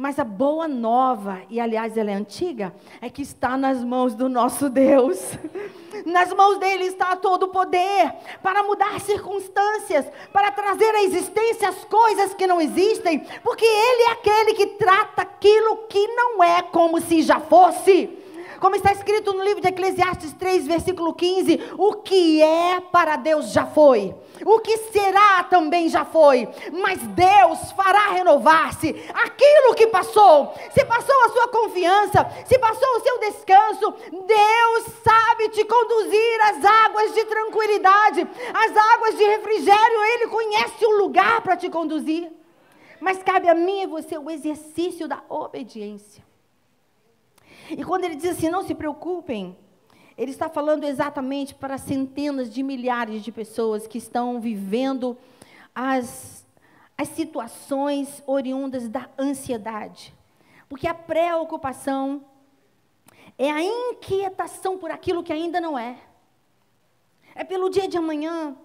Mas 0.00 0.16
a 0.16 0.22
boa 0.22 0.68
nova, 0.68 1.42
e 1.50 1.58
aliás 1.58 1.96
ela 1.96 2.12
é 2.12 2.14
antiga, 2.14 2.72
é 3.00 3.10
que 3.10 3.20
está 3.20 3.56
nas 3.56 3.82
mãos 3.82 4.14
do 4.14 4.28
nosso 4.28 4.70
Deus. 4.70 5.18
Nas 6.06 6.32
mãos 6.32 6.58
dele 6.58 6.84
está 6.84 7.16
todo 7.16 7.46
o 7.46 7.48
poder 7.48 8.14
para 8.40 8.62
mudar 8.62 9.00
circunstâncias, 9.00 10.06
para 10.32 10.52
trazer 10.52 10.94
à 10.94 11.02
existência 11.02 11.68
as 11.68 11.84
coisas 11.86 12.32
que 12.34 12.46
não 12.46 12.60
existem, 12.60 13.26
porque 13.42 13.64
ele 13.64 14.02
é 14.04 14.10
aquele 14.12 14.54
que 14.54 14.66
trata 14.76 15.22
aquilo 15.22 15.78
que 15.88 16.06
não 16.06 16.44
é 16.44 16.62
como 16.62 17.00
se 17.00 17.20
já 17.20 17.40
fosse 17.40 18.08
como 18.58 18.76
está 18.76 18.92
escrito 18.92 19.32
no 19.32 19.44
livro 19.44 19.60
de 19.60 19.68
Eclesiastes 19.68 20.32
3, 20.32 20.66
versículo 20.66 21.14
15: 21.14 21.60
o 21.78 21.94
que 21.94 22.42
é 22.42 22.80
para 22.80 23.16
Deus 23.16 23.52
já 23.52 23.66
foi, 23.66 24.14
o 24.44 24.58
que 24.60 24.76
será 24.92 25.44
também 25.44 25.88
já 25.88 26.04
foi, 26.04 26.48
mas 26.72 26.98
Deus 26.98 27.72
fará 27.72 28.10
renovar-se 28.10 28.88
aquilo 29.14 29.74
que 29.74 29.86
passou. 29.86 30.54
Se 30.72 30.84
passou 30.84 31.24
a 31.24 31.28
sua 31.30 31.48
confiança, 31.48 32.26
se 32.46 32.58
passou 32.58 32.88
o 32.96 33.00
seu 33.00 33.18
descanso, 33.20 33.94
Deus 34.10 34.84
sabe 35.02 35.48
te 35.50 35.64
conduzir 35.64 36.40
às 36.42 36.64
águas 36.64 37.14
de 37.14 37.24
tranquilidade, 37.24 38.28
às 38.52 38.76
águas 38.94 39.16
de 39.16 39.24
refrigério, 39.24 40.04
Ele 40.14 40.28
conhece 40.28 40.84
o 40.84 40.98
lugar 40.98 41.40
para 41.42 41.56
te 41.56 41.68
conduzir. 41.70 42.30
Mas 43.00 43.22
cabe 43.22 43.48
a 43.48 43.54
mim 43.54 43.82
e 43.82 43.86
você 43.86 44.18
o 44.18 44.28
exercício 44.28 45.06
da 45.06 45.22
obediência. 45.28 46.27
E 47.70 47.84
quando 47.84 48.04
ele 48.04 48.16
diz 48.16 48.30
assim, 48.30 48.48
não 48.48 48.62
se 48.62 48.74
preocupem, 48.74 49.56
ele 50.16 50.30
está 50.30 50.48
falando 50.48 50.84
exatamente 50.84 51.54
para 51.54 51.78
centenas 51.78 52.52
de 52.52 52.62
milhares 52.62 53.22
de 53.22 53.30
pessoas 53.30 53.86
que 53.86 53.98
estão 53.98 54.40
vivendo 54.40 55.16
as, 55.74 56.46
as 56.96 57.08
situações 57.08 58.22
oriundas 58.26 58.88
da 58.88 59.08
ansiedade. 59.18 60.14
Porque 60.68 60.88
a 60.88 60.94
preocupação 60.94 62.24
é 63.38 63.50
a 63.50 63.62
inquietação 63.62 64.76
por 64.76 64.90
aquilo 64.90 65.22
que 65.22 65.32
ainda 65.32 65.60
não 65.60 65.78
é. 65.78 65.98
É 67.34 67.44
pelo 67.44 67.70
dia 67.70 67.86
de 67.86 67.96
amanhã, 67.96 68.56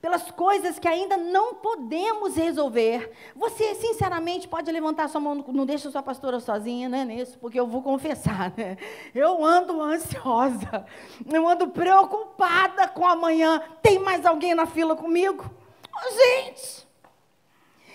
pelas 0.00 0.30
coisas 0.30 0.78
que 0.78 0.88
ainda 0.88 1.16
não 1.16 1.54
podemos 1.54 2.34
resolver. 2.34 3.12
Você, 3.36 3.74
sinceramente, 3.74 4.48
pode 4.48 4.70
levantar 4.70 5.08
sua 5.08 5.20
mão, 5.20 5.44
não 5.48 5.66
deixa 5.66 5.90
sua 5.90 6.02
pastora 6.02 6.40
sozinha, 6.40 6.88
né, 6.88 7.04
nisso, 7.04 7.38
porque 7.38 7.60
eu 7.60 7.66
vou 7.66 7.82
confessar, 7.82 8.52
né? 8.56 8.76
Eu 9.14 9.44
ando 9.44 9.80
ansiosa, 9.80 10.86
eu 11.30 11.48
ando 11.48 11.68
preocupada 11.68 12.88
com 12.88 13.06
amanhã. 13.06 13.62
Tem 13.82 13.98
mais 13.98 14.24
alguém 14.24 14.54
na 14.54 14.66
fila 14.66 14.96
comigo? 14.96 15.50
Oh, 15.94 16.10
gente! 16.12 16.89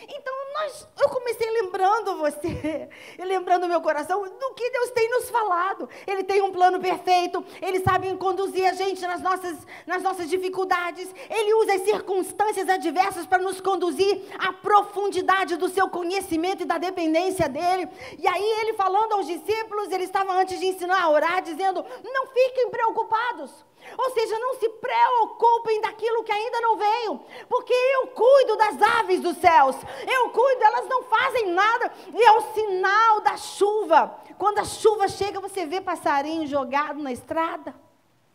Então, 0.08 0.34
nós, 0.54 0.88
eu 1.02 1.10
comecei 1.10 1.50
lembrando 1.50 2.18
você, 2.18 2.90
lembrando 3.20 3.68
meu 3.68 3.82
coração 3.82 4.24
do 4.24 4.54
que 4.54 4.70
Deus 4.70 4.92
tem 4.92 5.10
nos 5.10 5.30
falado. 5.30 5.90
Ele 6.08 6.24
tem 6.24 6.42
um 6.42 6.52
plano 6.52 6.80
perfeito, 6.80 7.44
Ele 7.62 7.80
sabe 7.82 8.16
conduzir 8.18 8.66
a 8.68 8.74
gente 8.74 9.02
nas 9.06 9.22
nossas, 9.22 9.58
nas 9.86 10.02
nossas 10.02 10.30
dificuldades. 10.30 11.14
Ele 11.30 11.54
usa 11.56 11.74
as 11.74 11.82
circunstâncias 11.82 12.70
adversas 12.70 13.26
para 13.26 13.42
nos 13.42 13.60
conduzir 13.60 14.24
à 14.40 14.54
profundidade 14.54 15.58
do 15.58 15.70
seu 15.70 15.90
conhecimento 15.90 16.64
e 16.64 16.66
da 16.66 16.78
dependência 16.78 17.50
dEle. 17.50 17.90
E 18.18 18.28
aí, 18.28 18.44
Ele 18.62 18.74
falando 18.74 19.14
aos 19.14 19.28
discípulos, 19.28 19.92
Ele 19.92 20.04
estava 20.04 20.34
antes 20.34 20.60
de 20.60 20.68
ensinar 20.68 21.02
a 21.02 21.10
orar, 21.10 21.42
dizendo: 21.42 21.84
Não 22.04 22.28
fiquem 22.28 22.70
preocupados. 22.70 23.66
Ou 23.98 24.10
seja, 24.12 24.38
não 24.40 24.56
se 24.56 24.68
preocupem 24.70 25.82
daquilo 25.82 26.24
que 26.24 26.32
ainda 26.32 26.62
não 26.62 26.78
veio, 26.78 27.20
porque 27.48 27.74
eu 27.74 28.08
cuido 28.08 28.58
das 28.58 28.82
aves 28.82 29.20
dos 29.22 29.38
céus, 29.38 29.76
eu 30.08 30.30
cuido, 30.30 30.64
elas 30.64 30.88
não 30.88 31.04
fazem 31.04 31.52
nada, 31.52 31.92
e 32.14 32.24
é 32.24 32.32
o 32.32 32.42
sinal 32.54 33.22
da 33.22 33.38
chuva. 33.38 34.20
Quando 34.38 34.60
a 34.60 34.66
chuva 34.66 35.08
chega, 35.08 35.40
você 35.40 35.66
vê 35.66 35.80
passarinho 35.80 36.48
jogado 36.48 37.02
na 37.02 37.12
estrada. 37.12 37.74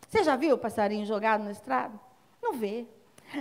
Você 0.09 0.25
já 0.25 0.35
viu 0.35 0.59
passarinho 0.59 1.07
jogado 1.07 1.45
na 1.45 1.53
estrada? 1.53 1.99
Não 2.43 2.55
vê. 2.55 2.87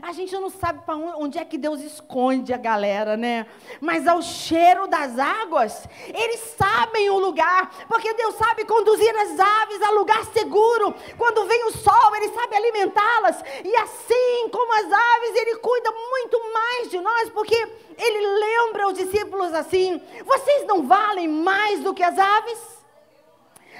A 0.03 0.11
gente 0.11 0.31
não 0.33 0.51
sabe 0.51 0.81
para 0.85 0.95
onde 0.95 1.39
é 1.39 1.45
que 1.45 1.57
Deus 1.57 1.81
esconde 1.81 2.53
a 2.53 2.57
galera, 2.57 3.17
né? 3.17 3.47
Mas 3.81 4.07
ao 4.07 4.21
cheiro 4.21 4.85
das 4.85 5.17
águas, 5.17 5.87
eles 6.07 6.39
sabem 6.55 7.09
o 7.09 7.17
lugar, 7.17 7.87
porque 7.87 8.13
Deus 8.13 8.35
sabe 8.35 8.65
conduzir 8.65 9.15
as 9.17 9.39
aves 9.39 9.81
a 9.81 9.89
lugar 9.89 10.23
seguro. 10.25 10.93
Quando 11.17 11.47
vem 11.47 11.65
o 11.65 11.71
sol, 11.71 12.15
Ele 12.15 12.29
sabe 12.29 12.55
alimentá-las. 12.55 13.43
E 13.65 13.75
assim 13.77 14.49
como 14.51 14.71
as 14.73 14.85
aves, 14.85 15.35
Ele 15.35 15.55
cuida 15.55 15.91
muito 15.91 16.53
mais 16.53 16.91
de 16.91 17.01
nós, 17.01 17.29
porque 17.31 17.55
Ele 17.97 18.27
lembra 18.27 18.89
os 18.89 18.93
discípulos 18.93 19.51
assim: 19.55 19.99
vocês 20.23 20.67
não 20.67 20.85
valem 20.85 21.27
mais 21.27 21.79
do 21.79 21.95
que 21.95 22.03
as 22.03 22.17
aves? 22.17 22.78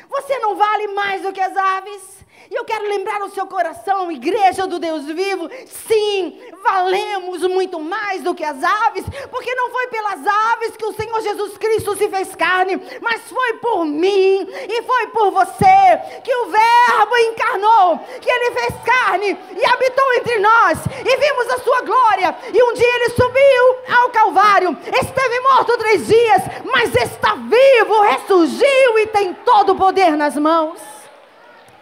Você 0.10 0.40
não 0.40 0.56
vale 0.56 0.88
mais 0.88 1.22
do 1.22 1.32
que 1.32 1.40
as 1.40 1.56
aves? 1.56 2.20
E 2.52 2.56
eu 2.56 2.66
quero 2.66 2.88
lembrar 2.88 3.22
o 3.22 3.30
seu 3.30 3.46
coração, 3.46 4.12
igreja 4.12 4.66
do 4.66 4.80
Deus 4.80 5.06
vivo, 5.06 5.48
sim, 5.68 6.42
valemos 6.64 7.44
muito 7.44 7.80
mais 7.80 8.24
do 8.24 8.34
que 8.34 8.44
as 8.44 8.64
aves, 8.64 9.06
porque 9.30 9.54
não 9.54 9.70
foi 9.70 9.88
pelas 9.88 10.26
aves 10.26 10.76
que 10.76 10.86
o 10.86 10.94
Senhor 10.94 11.22
Jesus 11.22 11.58
Cristo 11.60 11.96
se 11.96 12.10
fez 12.10 12.34
carne, 12.34 12.82
mas 13.02 13.22
foi 13.30 13.54
por 13.58 13.86
mim 13.86 14.48
e 14.50 14.82
foi 14.82 15.08
por 15.08 15.30
você 15.30 16.00
que 16.24 16.34
o 16.34 16.46
Verbo 16.48 17.18
encarnou, 17.18 18.00
que 18.20 18.32
ele 18.32 18.52
fez 18.52 18.74
carne 18.84 19.38
e 19.56 19.66
habitou 19.66 19.99
entre 20.14 20.40
nós, 20.40 20.80
e 20.86 21.18
vimos 21.18 21.50
a 21.50 21.60
sua 21.60 21.82
glória. 21.82 22.36
E 22.54 22.64
um 22.64 22.74
dia 22.74 22.96
ele 22.96 23.10
subiu 23.10 23.96
ao 23.98 24.10
Calvário, 24.10 24.78
esteve 25.02 25.40
morto 25.42 25.78
três 25.78 26.08
dias, 26.08 26.44
mas 26.66 26.96
está 26.96 27.36
vivo, 27.36 28.02
ressurgiu 28.02 29.00
e 29.00 29.08
tem 29.08 29.34
todo 29.34 29.74
o 29.74 29.76
poder 29.76 30.16
nas 30.16 30.36
mãos. 30.36 30.80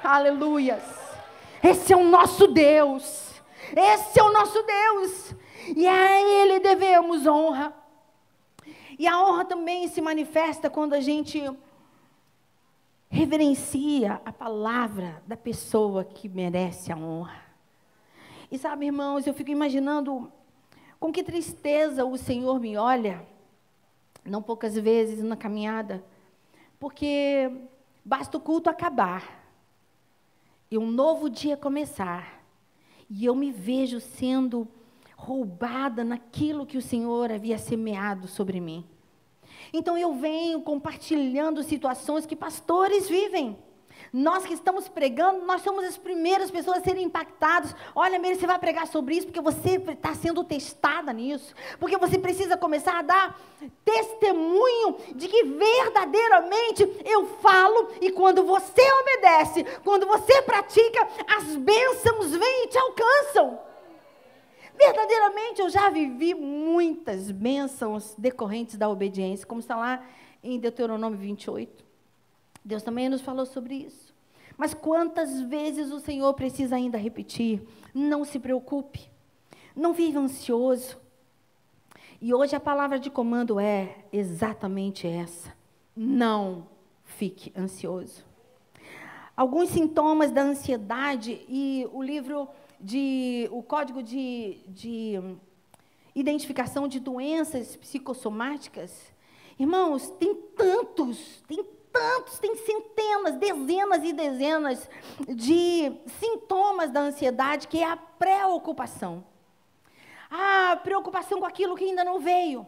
Aleluias. 0.04 0.84
Esse 1.64 1.94
é 1.94 1.98
o 1.98 2.04
nosso 2.04 2.48
Deus. 2.48 3.28
Esse 3.76 4.20
é 4.20 4.24
o 4.24 4.32
nosso 4.32 4.64
Deus. 4.64 5.36
E 5.76 5.88
a 5.88 6.22
Ele 6.22 6.60
devemos 6.60 7.26
honra. 7.26 7.74
E 8.98 9.08
a 9.08 9.20
honra 9.22 9.46
também 9.46 9.88
se 9.88 10.02
manifesta 10.02 10.70
quando 10.70 10.94
a 10.94 11.02
gente 11.02 11.44
reverencia 13.10 14.22
a 14.26 14.32
palavra 14.32 15.22
da 15.26 15.38
pessoa 15.38 16.04
que 16.04 16.28
merece 16.28 16.92
a 16.92 16.98
honra. 16.98 17.47
E 18.50 18.58
sabe, 18.58 18.86
irmãos, 18.86 19.28
eu 19.28 19.34
fico 19.34 19.52
imaginando 19.52 20.32
com 21.00 21.12
que 21.12 21.24
tristeza 21.24 22.06
o 22.06 22.18
Senhor 22.18 22.60
me 22.60 22.78
olha, 22.78 23.28
não 24.24 24.42
poucas 24.42 24.76
vezes 24.76 25.22
na 25.22 25.36
caminhada, 25.36 26.04
porque 26.80 27.52
basta 28.06 28.38
o 28.38 28.42
culto 28.42 28.70
acabar 28.70 29.44
e 30.72 30.78
um 30.78 30.90
novo 30.90 31.30
dia 31.30 31.58
começar, 31.58 32.42
e 33.10 33.26
eu 33.26 33.36
me 33.36 33.52
vejo 33.52 34.00
sendo 34.00 34.68
roubada 35.18 36.04
naquilo 36.04 36.66
que 36.66 36.78
o 36.78 36.82
Senhor 36.82 37.32
havia 37.32 37.58
semeado 37.58 38.28
sobre 38.28 38.62
mim. 38.62 38.86
Então 39.74 39.98
eu 39.98 40.14
venho 40.14 40.62
compartilhando 40.62 41.64
situações 41.64 42.26
que 42.26 42.36
pastores 42.36 43.10
vivem. 43.10 43.58
Nós 44.12 44.46
que 44.46 44.54
estamos 44.54 44.88
pregando, 44.88 45.46
nós 45.46 45.62
somos 45.62 45.84
as 45.84 45.98
primeiras 45.98 46.50
pessoas 46.50 46.78
a 46.78 46.82
serem 46.82 47.06
impactadas. 47.06 47.76
Olha, 47.94 48.18
Meire, 48.18 48.40
você 48.40 48.48
vai 48.48 48.58
pregar 48.58 48.88
sobre 48.88 49.16
isso 49.16 49.28
porque 49.28 49.42
você 49.42 49.76
está 49.76 50.14
sendo 50.14 50.44
testada 50.44 51.12
nisso. 51.12 51.54
Porque 51.80 51.98
você 51.98 52.18
precisa 52.18 52.58
começar 52.58 53.00
a 53.00 53.02
dar 53.02 53.40
testemunho 53.84 54.98
de 55.16 55.28
que 55.28 55.44
verdadeiramente 55.44 56.84
eu 57.06 57.26
falo 57.40 57.90
e 58.02 58.12
quando 58.12 58.44
você 58.44 58.82
obedece, 59.02 59.66
quando 59.84 60.08
você 60.08 60.42
pratica, 60.42 61.08
as 61.38 61.56
bênçãos 61.56 62.32
vêm 62.32 62.66
e 62.66 62.68
te 62.68 62.78
alcançam. 62.78 63.60
Verdadeiramente 64.78 65.60
eu 65.60 65.70
já 65.70 65.90
vivi 65.90 66.36
muitas 66.36 67.32
bênçãos 67.32 68.14
decorrentes 68.18 68.78
da 68.78 68.88
obediência, 68.88 69.46
como 69.46 69.60
está 69.60 69.76
lá 69.76 70.06
em 70.44 70.60
Deuteronômio 70.60 71.18
28. 71.18 71.87
Deus 72.68 72.84
também 72.84 73.08
nos 73.08 73.22
falou 73.22 73.46
sobre 73.46 73.76
isso. 73.76 74.14
Mas 74.58 74.74
quantas 74.74 75.40
vezes 75.40 75.90
o 75.90 76.02
Senhor 76.02 76.34
precisa 76.34 76.76
ainda 76.76 76.98
repetir? 76.98 77.62
Não 77.94 78.26
se 78.26 78.38
preocupe. 78.40 79.10
Não 79.74 79.94
viva 79.94 80.20
ansioso. 80.20 80.98
E 82.20 82.34
hoje 82.34 82.58
a 82.58 82.60
palavra 82.60 83.00
de 83.00 83.10
comando 83.10 83.58
é 83.58 83.96
exatamente 84.12 85.08
essa. 85.08 85.56
Não 85.96 86.68
fique 87.06 87.54
ansioso. 87.58 88.26
Alguns 89.36 89.70
sintomas 89.70 90.32
da 90.32 90.42
ansiedade 90.42 91.46
e 91.48 91.88
o 91.94 92.04
livro 92.04 92.50
de 92.82 93.48
o 93.50 93.64
código 93.64 94.04
de, 94.04 94.58
de 94.68 95.22
identificação 96.14 96.86
de 96.86 97.00
doenças 97.00 97.78
psicossomáticas, 97.78 99.14
irmãos, 99.58 100.10
tem 100.20 100.36
tantos, 100.36 101.42
tem 101.48 101.64
tantos, 101.98 102.38
tem 102.38 102.56
centenas, 102.56 103.36
dezenas 103.38 104.04
e 104.04 104.14
dezenas 104.14 104.90
de 105.28 105.92
sintomas 106.20 106.92
da 106.92 107.00
ansiedade, 107.00 107.68
que 107.68 107.80
é 107.80 107.90
a 107.90 107.98
preocupação. 107.98 109.26
A 110.30 110.76
preocupação 110.76 111.40
com 111.40 111.46
aquilo 111.46 111.76
que 111.76 111.86
ainda 111.86 112.04
não 112.04 112.20
veio. 112.20 112.68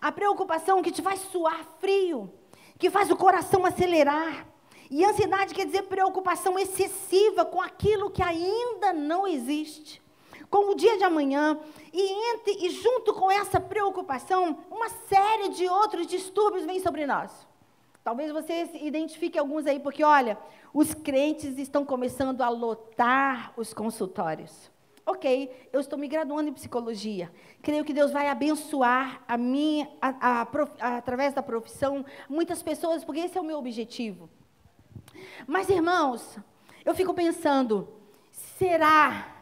A 0.00 0.10
preocupação 0.10 0.82
que 0.82 0.90
te 0.90 1.00
faz 1.00 1.20
suar 1.20 1.64
frio, 1.78 2.32
que 2.76 2.90
faz 2.90 3.08
o 3.08 3.16
coração 3.16 3.64
acelerar. 3.64 4.48
E 4.90 5.04
ansiedade 5.04 5.54
quer 5.54 5.66
dizer 5.66 5.82
preocupação 5.82 6.58
excessiva 6.58 7.44
com 7.44 7.62
aquilo 7.62 8.10
que 8.10 8.22
ainda 8.22 8.92
não 8.92 9.28
existe. 9.28 10.02
Com 10.50 10.72
o 10.72 10.74
dia 10.74 10.98
de 10.98 11.04
amanhã, 11.04 11.56
e, 11.92 12.32
entre, 12.32 12.66
e 12.66 12.70
junto 12.70 13.14
com 13.14 13.30
essa 13.30 13.60
preocupação, 13.60 14.58
uma 14.68 14.88
série 14.88 15.50
de 15.50 15.68
outros 15.68 16.08
distúrbios 16.08 16.64
vem 16.64 16.80
sobre 16.80 17.06
nós. 17.06 17.48
Talvez 18.10 18.32
você 18.32 18.68
identifique 18.82 19.38
alguns 19.38 19.68
aí, 19.68 19.78
porque 19.78 20.02
olha, 20.02 20.36
os 20.74 20.92
crentes 20.92 21.56
estão 21.58 21.84
começando 21.84 22.40
a 22.40 22.48
lotar 22.48 23.52
os 23.56 23.72
consultórios. 23.72 24.68
Ok, 25.06 25.68
eu 25.72 25.78
estou 25.78 25.96
me 25.96 26.08
graduando 26.08 26.48
em 26.48 26.52
psicologia. 26.52 27.30
Creio 27.62 27.84
que 27.84 27.92
Deus 27.92 28.10
vai 28.10 28.26
abençoar 28.26 29.22
a 29.28 29.38
mim, 29.38 29.86
a, 30.02 30.08
a, 30.08 30.48
a, 30.80 30.96
através 30.96 31.34
da 31.34 31.40
profissão, 31.40 32.04
muitas 32.28 32.64
pessoas, 32.64 33.04
porque 33.04 33.20
esse 33.20 33.38
é 33.38 33.40
o 33.40 33.44
meu 33.44 33.58
objetivo. 33.58 34.28
Mas, 35.46 35.68
irmãos, 35.68 36.36
eu 36.84 36.96
fico 36.96 37.14
pensando, 37.14 37.86
será 38.32 39.39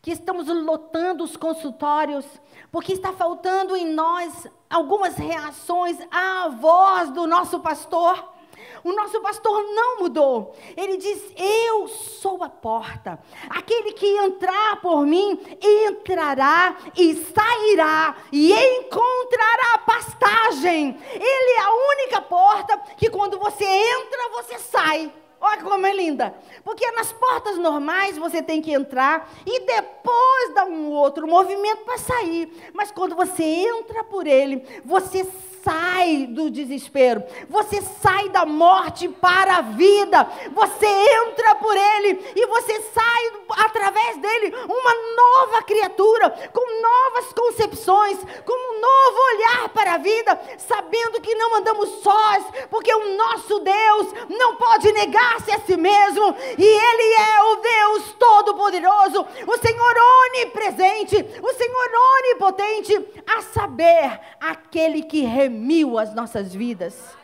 que 0.00 0.12
estamos 0.12 0.46
lotando 0.46 1.24
os 1.24 1.36
consultórios 1.36 2.24
porque 2.70 2.92
está 2.92 3.12
faltando 3.12 3.76
em 3.76 3.86
nós 3.86 4.46
algumas 4.68 5.16
reações 5.16 5.98
à 6.10 6.48
voz 6.48 7.10
do 7.10 7.26
nosso 7.26 7.60
pastor. 7.60 8.36
O 8.84 8.92
nosso 8.92 9.20
pastor 9.20 9.62
não 9.74 9.98
mudou. 10.00 10.54
Ele 10.76 10.96
diz: 10.96 11.32
Eu 11.36 11.88
sou 11.88 12.42
a 12.44 12.48
porta. 12.48 13.18
Aquele 13.48 13.92
que 13.92 14.06
entrar 14.06 14.80
por 14.80 15.04
mim, 15.04 15.38
entrará 15.60 16.76
e 16.96 17.14
sairá 17.14 18.16
e 18.30 18.52
encontrará 18.52 19.78
pastagem. 19.78 20.98
Ele 21.12 21.52
é 21.52 21.60
a 21.60 21.72
única 21.72 22.20
porta 22.22 22.78
que 22.96 23.10
quando 23.10 23.38
você 23.38 23.64
entra, 23.64 24.28
você 24.32 24.58
sai. 24.58 25.12
Olha 25.40 25.62
como 25.62 25.86
é 25.86 25.94
linda. 25.94 26.34
Porque 26.64 26.90
nas 26.92 27.12
portas 27.12 27.56
normais 27.58 28.18
você 28.18 28.42
tem 28.42 28.60
que 28.60 28.72
entrar 28.72 29.30
e 29.46 29.60
depois 29.60 30.54
dar 30.54 30.64
um 30.64 30.90
outro 30.90 31.26
movimento 31.28 31.84
para 31.84 31.98
sair. 31.98 32.70
Mas 32.72 32.90
quando 32.90 33.14
você 33.14 33.44
entra 33.44 34.02
por 34.04 34.26
ele, 34.26 34.64
você 34.84 35.24
sai 35.68 36.26
do 36.26 36.50
desespero, 36.50 37.22
você 37.46 37.82
sai 38.00 38.30
da 38.30 38.46
morte 38.46 39.06
para 39.06 39.56
a 39.56 39.60
vida, 39.60 40.26
você 40.54 40.86
entra 40.86 41.56
por 41.56 41.76
ele 41.76 42.32
e 42.34 42.46
você 42.46 42.80
sai 42.84 43.32
através 43.66 44.16
dele 44.16 44.54
uma 44.64 44.94
nova 45.16 45.62
criatura, 45.64 46.30
com 46.54 46.82
novas 46.82 47.32
concepções, 47.34 48.18
com 48.46 48.54
um 48.54 48.80
novo 48.80 49.18
olhar 49.34 49.68
para 49.68 49.94
a 49.94 49.98
vida, 49.98 50.40
sabendo 50.56 51.20
que 51.20 51.34
não 51.34 51.56
andamos 51.56 51.90
sós, 52.02 52.44
porque 52.70 52.94
o 52.94 53.16
nosso 53.16 53.58
Deus 53.58 54.06
não 54.30 54.56
pode 54.56 54.90
negar-se 54.92 55.50
a 55.52 55.60
si 55.60 55.76
mesmo, 55.76 56.34
e 56.56 56.64
ele 56.64 57.14
é 57.14 57.42
o 57.42 57.56
Deus 57.56 58.12
todo-poderoso, 58.18 59.26
o 59.46 59.58
Senhor 59.58 59.94
onipresente, 60.28 61.16
o 61.42 61.52
Senhor 61.52 61.90
onipotente, 62.18 63.22
a 63.26 63.42
saber, 63.42 64.18
aquele 64.40 65.02
que 65.02 65.22
remiu 65.58 65.98
as 65.98 66.14
nossas 66.14 66.54
vidas. 66.54 67.16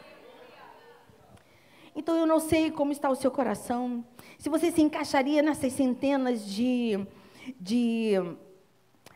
Então 1.94 2.16
eu 2.16 2.27
não 2.27 2.40
sei 2.40 2.73
como 2.73 2.90
está 2.90 3.09
o 3.09 3.14
seu 3.14 3.31
coração, 3.31 4.05
se 4.37 4.49
você 4.49 4.73
se 4.73 4.83
encaixaria 4.83 5.40
nessas 5.40 5.73
centenas 5.73 6.44
de, 6.44 7.07
de 7.61 8.14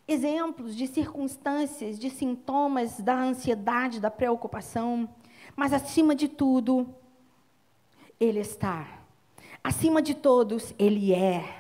exemplos, 0.07 0.77
de 0.77 0.87
circunstâncias, 0.87 1.99
de 1.99 2.09
sintomas 2.09 3.01
da 3.01 3.21
ansiedade, 3.21 3.99
da 3.99 4.13
preocupação, 4.13 5.09
mas 5.57 5.73
acima 5.73 6.15
de 6.15 6.29
tudo, 6.29 6.89
Ele 8.21 8.39
está. 8.39 9.03
Acima 9.65 10.01
de 10.01 10.15
todos, 10.15 10.73
Ele 10.79 11.13
é. 11.13 11.58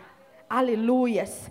Aleluias. 0.50 1.50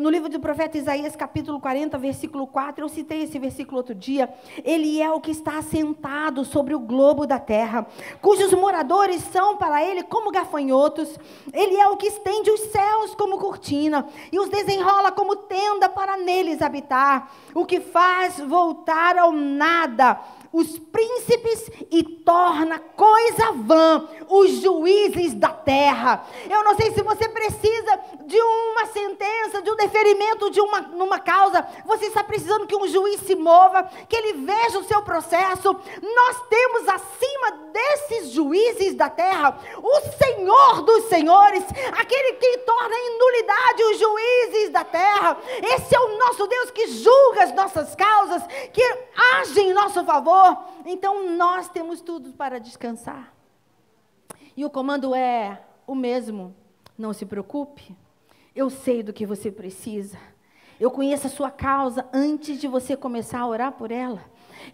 No 0.00 0.08
livro 0.08 0.28
do 0.28 0.40
profeta 0.40 0.78
Isaías, 0.78 1.14
capítulo 1.14 1.60
40, 1.60 1.98
versículo 1.98 2.46
4, 2.46 2.82
eu 2.82 2.88
citei 2.88 3.22
esse 3.22 3.38
versículo 3.38 3.76
outro 3.76 3.94
dia. 3.94 4.32
Ele 4.64 5.00
é 5.02 5.10
o 5.10 5.20
que 5.20 5.30
está 5.30 5.58
assentado 5.58 6.42
sobre 6.42 6.74
o 6.74 6.78
globo 6.78 7.26
da 7.26 7.38
terra, 7.38 7.86
cujos 8.22 8.52
moradores 8.54 9.22
são 9.24 9.56
para 9.58 9.82
ele 9.82 10.02
como 10.02 10.30
gafanhotos. 10.30 11.18
Ele 11.52 11.76
é 11.76 11.86
o 11.88 11.96
que 11.96 12.06
estende 12.06 12.50
os 12.50 12.60
céus 12.60 13.14
como 13.14 13.38
cortina 13.38 14.06
e 14.30 14.40
os 14.40 14.48
desenrola 14.48 15.12
como 15.12 15.36
tenda 15.36 15.88
para 15.90 16.16
neles 16.16 16.62
habitar, 16.62 17.30
o 17.54 17.66
que 17.66 17.80
faz 17.80 18.38
voltar 18.40 19.18
ao 19.18 19.32
nada 19.32 20.18
os 20.52 20.78
príncipes 20.78 21.70
e 21.90 22.02
torna 22.02 22.78
coisa 22.78 23.52
vã 23.52 24.08
os 24.28 24.50
juízes 24.60 25.34
da 25.34 25.48
terra. 25.48 26.26
Eu 26.48 26.62
não 26.62 26.76
sei 26.76 26.92
se 26.92 27.02
você 27.02 27.28
precisa 27.28 28.00
de 28.26 28.40
uma 28.40 28.86
sentença, 28.86 29.62
de 29.62 29.70
um 29.70 29.76
deferimento 29.76 30.50
de 30.50 30.60
uma 30.60 30.80
numa 30.82 31.18
causa, 31.18 31.66
você 31.84 32.06
está 32.06 32.22
precisando 32.22 32.66
que 32.66 32.76
um 32.76 32.86
juiz 32.86 33.20
se 33.20 33.34
mova, 33.34 33.84
que 34.08 34.16
ele 34.16 34.44
veja 34.44 34.78
o 34.78 34.84
seu 34.84 35.02
processo. 35.02 35.74
Nós 36.02 36.42
temos 36.48 36.88
acima 36.88 37.50
desses 37.72 38.30
juízes 38.30 38.94
da 38.94 39.08
terra 39.08 39.58
o 39.82 40.00
Senhor 40.22 40.82
dos 40.82 41.04
senhores, 41.04 41.64
aquele 41.98 42.32
que 42.34 42.58
torna 42.58 42.94
em 42.94 43.18
nulidade 43.18 43.84
os 43.84 43.98
juízes 43.98 44.70
da 44.70 44.84
terra. 44.84 45.36
Esse 45.62 45.94
é 45.94 46.00
o 46.00 46.18
nosso 46.18 46.46
Deus 46.46 46.70
que 46.70 46.86
julga 46.88 47.44
as 47.44 47.54
nossas 47.54 47.94
causas, 47.94 48.42
que 48.72 48.82
age 49.34 49.60
em 49.60 49.72
nosso 49.72 50.04
favor. 50.04 50.41
Então 50.84 51.36
nós 51.36 51.68
temos 51.68 52.00
tudo 52.00 52.32
para 52.32 52.58
descansar. 52.58 53.32
E 54.56 54.64
o 54.64 54.70
comando 54.70 55.14
é 55.14 55.62
o 55.86 55.94
mesmo. 55.94 56.54
Não 56.98 57.12
se 57.12 57.24
preocupe. 57.24 57.96
Eu 58.54 58.68
sei 58.68 59.02
do 59.02 59.12
que 59.12 59.24
você 59.24 59.50
precisa. 59.50 60.18
Eu 60.78 60.90
conheço 60.90 61.26
a 61.26 61.30
sua 61.30 61.50
causa 61.50 62.06
antes 62.12 62.60
de 62.60 62.66
você 62.66 62.96
começar 62.96 63.40
a 63.40 63.46
orar 63.46 63.72
por 63.72 63.90
ela. 63.90 64.20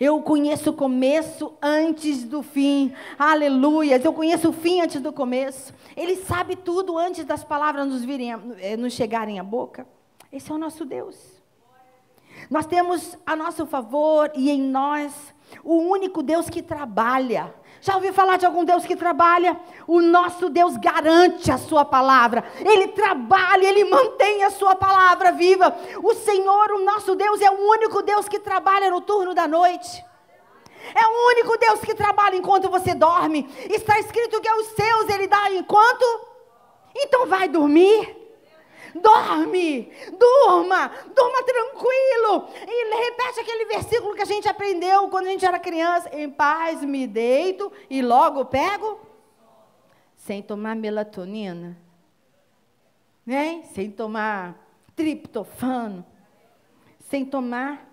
Eu 0.00 0.20
conheço 0.22 0.70
o 0.70 0.72
começo 0.72 1.54
antes 1.62 2.24
do 2.24 2.42
fim. 2.42 2.92
Aleluias. 3.18 4.04
Eu 4.04 4.12
conheço 4.12 4.50
o 4.50 4.52
fim 4.52 4.80
antes 4.80 5.00
do 5.00 5.12
começo. 5.12 5.72
Ele 5.96 6.16
sabe 6.16 6.56
tudo 6.56 6.98
antes 6.98 7.24
das 7.24 7.44
palavras 7.44 7.86
nos, 7.86 8.04
virem, 8.04 8.32
eh, 8.58 8.76
nos 8.76 8.92
chegarem 8.92 9.38
à 9.38 9.44
boca. 9.44 9.86
Esse 10.32 10.50
é 10.50 10.54
o 10.54 10.58
nosso 10.58 10.84
Deus. 10.84 11.16
Nós 12.50 12.66
temos 12.66 13.16
a 13.26 13.36
nosso 13.36 13.66
favor 13.66 14.30
e 14.34 14.50
em 14.50 14.60
nós 14.60 15.12
o 15.62 15.76
único 15.76 16.22
Deus 16.22 16.48
que 16.48 16.62
trabalha. 16.62 17.54
Já 17.80 17.94
ouviu 17.94 18.12
falar 18.12 18.38
de 18.38 18.46
algum 18.46 18.64
Deus 18.64 18.84
que 18.84 18.96
trabalha? 18.96 19.58
O 19.86 20.00
nosso 20.00 20.48
Deus 20.48 20.76
garante 20.76 21.50
a 21.52 21.58
sua 21.58 21.84
palavra. 21.84 22.44
Ele 22.58 22.88
trabalha, 22.88 23.66
ele 23.66 23.84
mantém 23.84 24.44
a 24.44 24.50
sua 24.50 24.74
palavra 24.74 25.30
viva. 25.32 25.76
O 26.02 26.14
Senhor, 26.14 26.72
o 26.72 26.84
nosso 26.84 27.14
Deus, 27.14 27.40
é 27.40 27.50
o 27.50 27.68
único 27.70 28.02
Deus 28.02 28.28
que 28.28 28.40
trabalha 28.40 28.90
no 28.90 29.00
turno 29.00 29.34
da 29.34 29.46
noite. 29.46 30.04
É 30.94 31.06
o 31.06 31.28
único 31.28 31.56
Deus 31.58 31.80
que 31.80 31.94
trabalha 31.94 32.36
enquanto 32.36 32.68
você 32.68 32.94
dorme. 32.94 33.48
Está 33.70 33.98
escrito 34.00 34.40
que 34.40 34.48
aos 34.48 34.66
seus 34.68 35.08
ele 35.10 35.26
dá 35.28 35.50
enquanto. 35.52 36.04
Então 36.96 37.26
vai 37.26 37.48
dormir. 37.48 38.27
Dorme, 38.94 39.92
durma, 40.18 40.88
durma 41.14 41.42
tranquilo. 41.42 42.48
E 42.66 43.04
repete 43.04 43.40
aquele 43.40 43.64
versículo 43.66 44.14
que 44.14 44.22
a 44.22 44.26
gente 44.26 44.48
aprendeu 44.48 45.08
quando 45.08 45.26
a 45.26 45.30
gente 45.30 45.44
era 45.44 45.58
criança: 45.58 46.10
em 46.12 46.30
paz 46.30 46.82
me 46.82 47.06
deito 47.06 47.70
e 47.90 48.02
logo 48.02 48.44
pego. 48.46 49.00
Sem 50.16 50.42
tomar 50.42 50.76
melatonina, 50.76 51.78
né? 53.24 53.62
sem 53.72 53.90
tomar 53.90 54.68
triptofano, 54.94 56.04
sem 56.98 57.24
tomar 57.24 57.88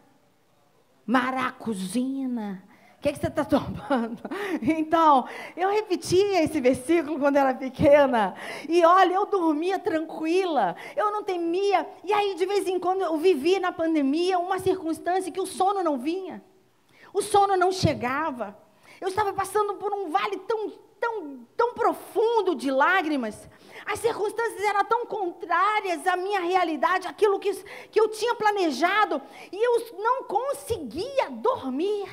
maracujina 1.06 2.64
que, 3.06 3.13
que 3.13 3.20
você 3.20 3.28
está 3.28 3.46
tomando? 3.46 4.18
Então, 4.62 5.28
eu 5.56 5.70
repetia 5.70 6.44
esse 6.44 6.60
versículo 6.60 7.20
quando 7.20 7.38
era 7.38 7.54
pequena. 7.54 8.36
E 8.68 8.84
olha, 8.84 9.13
eu 9.13 9.26
dormia 9.28 9.78
tranquila, 9.78 10.76
eu 10.96 11.12
não 11.12 11.24
temia. 11.24 11.88
E 12.04 12.12
aí, 12.12 12.34
de 12.34 12.46
vez 12.46 12.68
em 12.68 12.80
quando, 12.80 13.02
eu 13.02 13.18
vivia 13.18 13.60
na 13.60 13.72
pandemia 13.72 14.39
uma 14.39 14.58
circunstância 14.58 15.32
que 15.32 15.39
o 15.39 15.46
sono 15.46 15.84
não 15.84 15.98
vinha, 16.00 16.44
o 17.13 17.22
sono 17.22 17.56
não 17.56 17.72
chegava. 17.72 18.58
Eu 19.00 19.10
estava 19.10 19.34
passando 19.34 19.76
por 19.76 19.94
um 19.94 20.10
vale 20.10 20.38
tão, 20.38 20.72
tão, 21.00 21.46
tão 21.56 21.74
profundo 21.74 22.56
de 22.56 22.72
lágrimas. 22.72 23.48
As 23.86 24.00
circunstâncias 24.00 24.63
eram 24.63 24.84
tão 24.86 25.06
contrárias 25.06 26.08
à 26.08 26.15
minha 26.15 26.39
realidade, 26.39 27.08
aquilo 27.08 27.39
que, 27.39 27.54
que 27.91 28.00
eu 28.00 28.08
tinha 28.08 28.34
planejado, 28.34 29.22
e 29.52 29.63
eu 29.63 29.94
não 30.02 30.24
conseguia 30.24 31.30
dormir. 31.30 32.10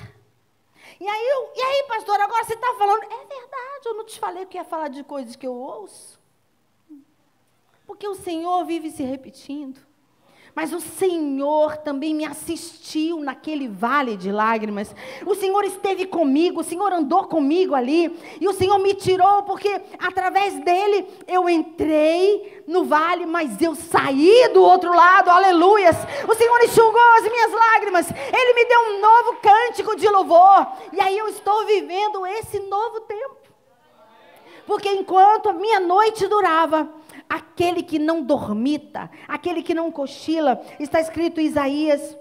E 1.02 1.08
aí, 1.08 1.28
eu, 1.30 1.52
e 1.56 1.60
aí, 1.60 1.84
pastor, 1.88 2.20
agora 2.20 2.44
você 2.44 2.54
está 2.54 2.74
falando. 2.78 3.02
É 3.02 3.26
verdade, 3.26 3.86
eu 3.86 3.94
não 3.94 4.04
te 4.04 4.20
falei 4.20 4.46
que 4.46 4.56
ia 4.56 4.62
falar 4.62 4.86
de 4.86 5.02
coisas 5.02 5.34
que 5.34 5.44
eu 5.44 5.52
ouço. 5.52 6.16
Porque 7.84 8.06
o 8.06 8.14
Senhor 8.14 8.64
vive 8.64 8.88
se 8.88 9.02
repetindo. 9.02 9.84
Mas 10.54 10.70
o 10.72 10.80
Senhor 10.80 11.78
também 11.78 12.14
me 12.14 12.26
assistiu 12.26 13.20
naquele 13.20 13.68
vale 13.68 14.18
de 14.18 14.30
lágrimas. 14.30 14.94
O 15.24 15.34
Senhor 15.34 15.64
esteve 15.64 16.06
comigo, 16.06 16.60
o 16.60 16.64
Senhor 16.64 16.92
andou 16.92 17.24
comigo 17.24 17.74
ali. 17.74 18.14
E 18.38 18.46
o 18.46 18.52
Senhor 18.52 18.78
me 18.78 18.92
tirou, 18.92 19.44
porque 19.44 19.80
através 19.98 20.62
dele 20.62 21.06
eu 21.26 21.48
entrei 21.48 22.62
no 22.66 22.84
vale, 22.84 23.24
mas 23.24 23.62
eu 23.62 23.74
saí 23.74 24.50
do 24.52 24.62
outro 24.62 24.94
lado, 24.94 25.30
aleluias. 25.30 25.96
O 26.28 26.34
Senhor 26.34 26.62
enxugou 26.64 27.16
as 27.16 27.22
minhas 27.22 27.52
lágrimas. 27.52 28.10
Ele 28.10 28.52
me 28.52 28.64
deu 28.66 28.80
um 28.90 29.00
novo 29.00 29.38
cântico 29.40 29.96
de 29.96 30.08
louvor. 30.08 30.66
E 30.92 31.00
aí 31.00 31.16
eu 31.16 31.28
estou 31.28 31.64
vivendo 31.64 32.26
esse 32.26 32.60
novo 32.60 33.00
tempo. 33.00 33.36
Porque 34.66 34.88
enquanto 34.90 35.48
a 35.48 35.52
minha 35.52 35.80
noite 35.80 36.26
durava, 36.28 36.88
aquele 37.28 37.82
que 37.82 37.98
não 37.98 38.22
dormita, 38.22 39.10
aquele 39.26 39.62
que 39.62 39.74
não 39.74 39.90
cochila. 39.90 40.60
Está 40.78 41.00
escrito 41.00 41.40
em 41.40 41.46
Isaías 41.46 42.16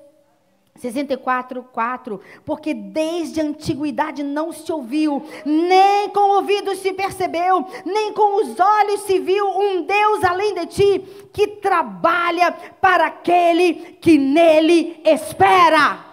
64, 0.76 1.64
4. 1.72 2.22
Porque 2.46 2.74
desde 2.74 3.42
a 3.42 3.44
antiguidade 3.44 4.24
não 4.24 4.52
se 4.52 4.72
ouviu, 4.72 5.24
nem 5.46 6.10
com 6.10 6.36
ouvidos 6.38 6.80
se 6.80 6.94
percebeu, 6.94 7.66
nem 7.86 8.14
com 8.14 8.42
os 8.42 8.60
olhos 8.60 9.02
se 9.02 9.20
viu 9.20 9.46
um 9.48 9.84
Deus 9.84 10.24
além 10.24 10.56
de 10.56 10.66
ti, 10.68 11.00
que 11.32 11.48
trabalha 11.48 12.52
para 12.80 13.08
aquele 13.08 13.98
que 14.02 14.18
nele 14.18 15.00
espera. 15.06 16.11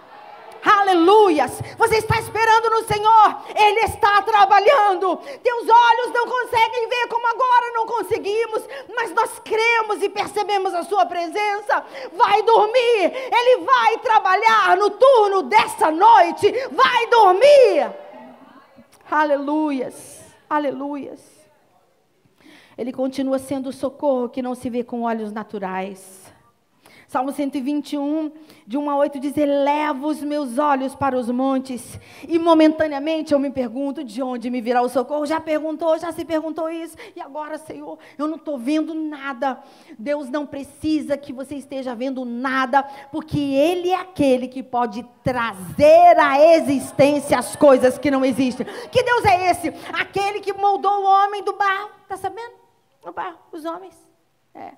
Aleluias. 0.63 1.61
Você 1.77 1.97
está 1.97 2.19
esperando 2.19 2.69
no 2.69 2.83
Senhor, 2.83 3.43
Ele 3.55 3.79
está 3.81 4.21
trabalhando. 4.21 5.17
Teus 5.17 5.67
olhos 5.69 6.13
não 6.13 6.27
conseguem 6.27 6.89
ver 6.89 7.07
como 7.07 7.27
agora 7.27 7.71
não 7.73 7.85
conseguimos, 7.85 8.63
mas 8.95 9.13
nós 9.13 9.39
cremos 9.39 10.03
e 10.03 10.09
percebemos 10.09 10.73
a 10.73 10.83
Sua 10.83 11.05
presença. 11.05 11.83
Vai 12.13 12.41
dormir, 12.43 13.11
Ele 13.31 13.63
vai 13.63 13.97
trabalhar 13.99 14.77
no 14.77 14.89
turno 14.89 15.43
dessa 15.43 15.91
noite. 15.91 16.51
Vai 16.71 17.07
dormir. 17.07 17.91
Aleluias, 19.09 20.21
aleluias. 20.49 21.39
Ele 22.77 22.93
continua 22.93 23.39
sendo 23.39 23.69
o 23.69 23.73
socorro 23.73 24.29
que 24.29 24.41
não 24.41 24.55
se 24.55 24.69
vê 24.69 24.83
com 24.83 25.01
olhos 25.01 25.31
naturais. 25.33 26.28
Salmo 27.09 27.31
121, 27.31 28.31
de 28.67 28.77
1 28.77 28.87
a 28.87 28.95
8, 28.97 29.19
diz: 29.19 29.35
Eleva 29.35 30.05
os 30.05 30.21
meus 30.21 30.59
olhos 30.59 30.93
para 30.93 31.17
os 31.17 31.27
montes, 31.31 31.99
e 32.27 32.37
momentaneamente 32.37 33.33
eu 33.33 33.39
me 33.39 33.49
pergunto 33.49 34.03
de 34.03 34.21
onde 34.21 34.47
me 34.51 34.61
virá 34.61 34.83
o 34.83 34.87
socorro. 34.87 35.25
Já 35.25 35.39
perguntou, 35.39 35.97
já 35.97 36.11
se 36.11 36.23
perguntou 36.23 36.69
isso, 36.69 36.95
e 37.15 37.19
agora, 37.19 37.57
Senhor, 37.57 37.97
eu 38.15 38.27
não 38.27 38.35
estou 38.35 38.59
vendo 38.59 38.93
nada. 38.93 39.57
Deus 39.97 40.29
não 40.29 40.45
precisa 40.45 41.17
que 41.17 41.33
você 41.33 41.55
esteja 41.55 41.95
vendo 41.95 42.23
nada, 42.23 42.83
porque 43.11 43.39
Ele 43.39 43.89
é 43.89 43.95
aquele 43.95 44.47
que 44.47 44.61
pode 44.61 45.03
trazer 45.23 46.15
à 46.19 46.39
existência 46.39 47.39
as 47.39 47.55
coisas 47.55 47.97
que 47.97 48.11
não 48.11 48.23
existem. 48.23 48.67
Que 48.91 49.01
Deus 49.01 49.25
é 49.25 49.49
esse? 49.49 49.69
Aquele 49.93 50.41
que 50.41 50.53
moldou 50.53 51.01
o 51.01 51.05
homem 51.05 51.43
do 51.43 51.53
barro, 51.53 51.89
está 52.03 52.17
sabendo? 52.17 52.53
O 53.03 53.11
barro, 53.11 53.39
os 53.51 53.65
homens. 53.65 53.95
É. 54.53 54.73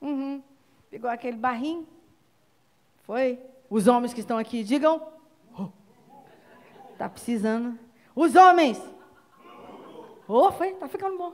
Uhum. 0.00 0.42
Pegou 0.90 1.08
aquele 1.08 1.36
barrinho. 1.36 1.86
Foi? 3.02 3.40
Os 3.68 3.86
homens 3.86 4.12
que 4.12 4.20
estão 4.20 4.36
aqui, 4.36 4.64
digam. 4.64 5.12
Está 6.92 7.08
precisando. 7.08 7.78
Os 8.14 8.34
homens. 8.34 8.82
Oh, 10.26 10.50
foi? 10.52 10.70
Está 10.70 10.88
ficando 10.88 11.16
bom. 11.16 11.32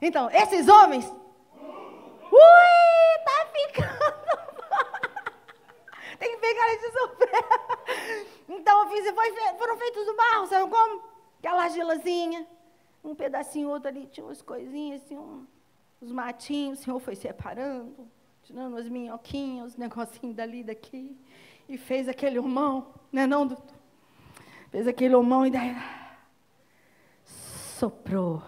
Então, 0.00 0.30
esses 0.30 0.66
homens. 0.68 1.04
Ui, 2.32 3.18
tá 3.24 3.46
ficando 3.52 3.90
Tem 6.18 6.34
que 6.34 6.40
pegar 6.40 6.68
eles 6.68 6.80
de 6.80 6.98
surpresa. 6.98 8.26
Então, 8.48 8.82
eu 8.82 8.88
fiz, 8.90 9.14
foi, 9.14 9.32
foram 9.56 9.76
feitos 9.76 10.06
do 10.06 10.16
barro, 10.16 10.46
sabe 10.46 10.70
como? 10.70 11.02
Aquela 11.38 11.64
argilazinha. 11.64 12.46
Um 13.04 13.14
pedacinho 13.14 13.68
outro 13.68 13.88
ali, 13.88 14.06
tinha 14.06 14.24
umas 14.26 14.40
coisinhas 14.42 15.02
assim, 15.02 15.16
um 15.16 15.46
os 16.00 16.10
matinhos, 16.10 16.80
o 16.80 16.82
Senhor 16.82 16.98
foi 16.98 17.14
separando, 17.14 18.08
tirando 18.42 18.76
as 18.76 18.88
minhoquinhas, 18.88 19.72
os 19.72 19.76
negocinhos 19.78 20.34
dali 20.34 20.64
daqui, 20.64 21.16
e 21.68 21.76
fez 21.76 22.08
aquele 22.08 22.38
homão, 22.38 22.88
né 23.12 23.26
não, 23.26 23.46
doutor? 23.46 23.78
Fez 24.70 24.86
aquele 24.86 25.14
homão 25.14 25.46
e 25.46 25.50
daí 25.50 25.76
soprou. 27.24 28.42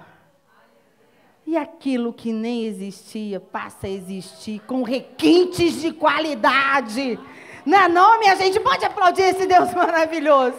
E 1.44 1.56
aquilo 1.56 2.12
que 2.12 2.32
nem 2.32 2.64
existia 2.66 3.40
passa 3.40 3.86
a 3.86 3.90
existir 3.90 4.60
com 4.60 4.82
requintes 4.82 5.80
de 5.80 5.92
qualidade. 5.92 7.18
Não 7.66 7.78
é 7.78 7.88
não, 7.88 8.18
minha 8.18 8.36
gente? 8.36 8.60
Pode 8.60 8.84
aplaudir 8.84 9.22
esse 9.22 9.46
Deus 9.46 9.72
maravilhoso. 9.74 10.56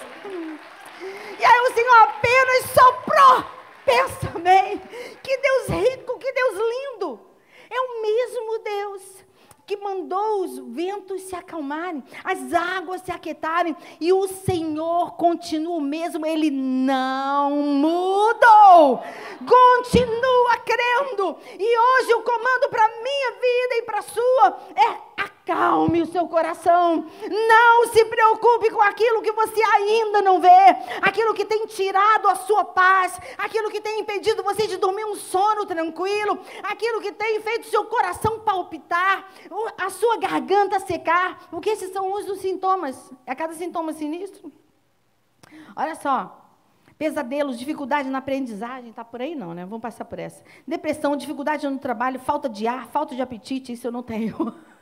E 1.39 1.45
aí 1.45 1.59
o 1.59 1.73
Senhor 1.73 2.03
apenas 2.03 2.71
soprou. 2.71 3.62
Pensa 3.93 4.39
bem. 4.39 4.81
Que 5.21 5.37
Deus 5.37 5.67
rico, 5.67 6.17
que 6.17 6.31
Deus 6.31 6.55
lindo. 6.55 7.19
É 7.69 7.79
o 7.79 8.01
mesmo 8.01 8.59
Deus 8.59 9.23
que 9.65 9.77
mandou 9.77 10.43
os 10.43 10.59
ventos 10.75 11.21
se 11.21 11.35
acalmarem, 11.35 12.03
as 12.23 12.53
águas 12.53 13.01
se 13.01 13.11
aquietarem, 13.11 13.75
e 13.99 14.11
o 14.11 14.27
Senhor 14.27 15.15
continua 15.15 15.77
o 15.77 15.81
mesmo, 15.81 16.25
ele 16.25 16.51
não 16.51 17.51
mudou, 17.51 19.01
continua 19.39 20.57
crendo, 20.65 21.37
e 21.57 21.77
hoje 21.79 22.13
o 22.13 22.23
comando 22.23 22.69
para 22.69 22.89
minha 22.89 23.31
vida 23.31 23.75
e 23.77 23.81
para 23.83 23.99
a 23.99 24.01
sua 24.01 24.59
é 24.75 25.12
Acalme 25.43 26.01
o 26.01 26.05
seu 26.05 26.25
coração. 26.27 27.05
Não 27.29 27.87
se 27.87 28.05
preocupe 28.05 28.71
com 28.71 28.81
aquilo 28.81 29.21
que 29.21 29.31
você 29.33 29.61
ainda 29.61 30.21
não 30.21 30.39
vê, 30.39 30.47
aquilo 31.01 31.33
que 31.33 31.43
tem 31.43 31.65
tirado 31.65 32.29
a 32.29 32.35
sua 32.35 32.63
paz, 32.63 33.19
aquilo 33.37 33.69
que 33.69 33.81
tem 33.81 33.99
impedido 33.99 34.41
você 34.41 34.67
de 34.67 34.77
dormir 34.77 35.03
um 35.03 35.15
sono 35.15 35.65
tranquilo, 35.65 36.39
aquilo 36.63 37.01
que 37.01 37.11
tem 37.11 37.41
feito 37.41 37.67
seu 37.67 37.83
coração 37.85 38.39
palpitar, 38.39 39.27
a 39.77 39.89
sua 39.89 40.15
garganta 40.17 40.79
secar, 40.79 41.47
porque 41.49 41.71
esses 41.71 41.91
são 41.91 42.13
os 42.13 42.39
sintomas. 42.39 43.11
É 43.25 43.35
cada 43.35 43.53
sintoma 43.53 43.91
sinistro. 43.91 44.49
Olha 45.75 45.95
só, 45.95 46.39
Pesadelos, 46.97 47.59
dificuldade 47.59 48.09
na 48.09 48.19
aprendizagem, 48.19 48.91
está 48.91 49.03
por 49.03 49.21
aí 49.21 49.35
não, 49.35 49.53
né? 49.53 49.65
Vamos 49.65 49.81
passar 49.81 50.05
por 50.05 50.19
essa. 50.19 50.41
Depressão, 50.65 51.17
dificuldade 51.17 51.67
no 51.67 51.77
trabalho, 51.77 52.17
falta 52.17 52.47
de 52.47 52.65
ar, 52.65 52.87
falta 52.87 53.13
de 53.13 53.21
apetite, 53.21 53.73
isso 53.73 53.87
eu 53.87 53.91
não 53.91 54.01
tenho. 54.03 54.55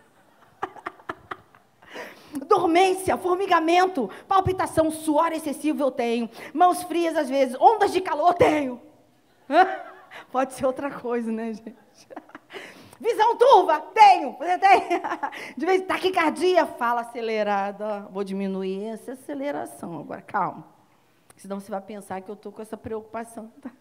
dormência, 2.47 3.17
formigamento, 3.17 4.09
palpitação, 4.27 4.91
suor 4.91 5.31
excessivo 5.31 5.83
eu 5.83 5.91
tenho, 5.91 6.29
mãos 6.53 6.83
frias 6.83 7.15
às 7.15 7.29
vezes, 7.29 7.55
ondas 7.59 7.91
de 7.91 8.01
calor 8.01 8.29
eu 8.29 8.33
tenho. 8.33 8.81
Pode 10.31 10.53
ser 10.53 10.65
outra 10.65 10.91
coisa, 10.91 11.31
né, 11.31 11.53
gente? 11.53 11.75
Visão 12.99 13.35
turva, 13.35 13.79
tenho. 13.79 14.33
Você 14.37 14.57
tem? 14.59 14.81
De 15.57 15.65
vez 15.65 15.81
taquicardia, 15.81 16.65
fala 16.65 17.01
acelerada. 17.01 18.07
Vou 18.11 18.23
diminuir 18.23 18.85
essa 18.85 19.13
aceleração 19.13 19.99
agora, 19.99 20.21
calma. 20.21 20.65
Senão 21.35 21.59
você 21.59 21.71
vai 21.71 21.81
pensar 21.81 22.21
que 22.21 22.29
eu 22.29 22.35
estou 22.35 22.51
com 22.51 22.61
essa 22.61 22.77
preocupação. 22.77 23.51
Tá? 23.59 23.71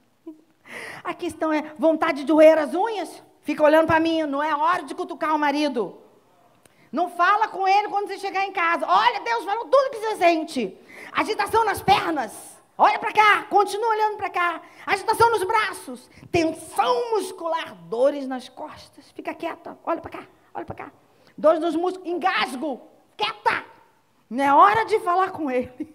A 1.05 1.13
questão 1.13 1.53
é 1.53 1.63
vontade 1.77 2.25
de 2.25 2.33
roer 2.33 2.59
as 2.59 2.75
unhas. 2.75 3.23
Fica 3.43 3.63
olhando 3.63 3.87
para 3.87 4.01
mim, 4.01 4.23
não 4.23 4.43
é 4.43 4.55
hora 4.55 4.85
de 4.85 4.95
cutucar 4.95 5.35
o 5.35 5.39
marido. 5.39 5.99
Não 6.91 7.09
fala 7.11 7.49
com 7.49 7.67
ele 7.69 7.89
quando 7.89 8.09
você 8.09 8.19
chegar 8.19 8.45
em 8.45 8.53
casa. 8.53 8.87
Olha, 8.87 9.21
Deus 9.21 9.45
falou 9.45 9.67
tudo 9.67 9.91
que 9.91 9.99
você 9.99 10.17
sente. 10.17 10.77
Agitação 11.13 11.65
nas 11.65 11.81
pernas. 11.81 12.59
Olha 12.77 12.99
para 12.99 13.13
cá, 13.13 13.43
continua 13.45 13.91
olhando 13.91 14.17
para 14.17 14.31
cá. 14.31 14.63
Agitação 14.87 15.31
nos 15.31 15.45
braços. 15.45 16.11
Tensão 16.33 17.11
muscular, 17.11 17.75
dores 17.89 18.27
nas 18.27 18.49
costas. 18.49 19.11
Fica 19.13 19.35
quieta. 19.35 19.79
Olha 19.85 20.01
para 20.01 20.11
cá, 20.11 20.27
olha 20.55 20.65
para 20.65 20.75
cá. 20.75 20.93
Dores 21.37 21.61
nos 21.61 21.77
músculos, 21.77 22.09
engasgo. 22.09 22.81
Quieta. 23.17 23.65
Não 24.29 24.45
é 24.45 24.53
hora 24.53 24.85
de 24.85 24.99
falar 25.01 25.31
com 25.31 25.51
ele. 25.51 25.95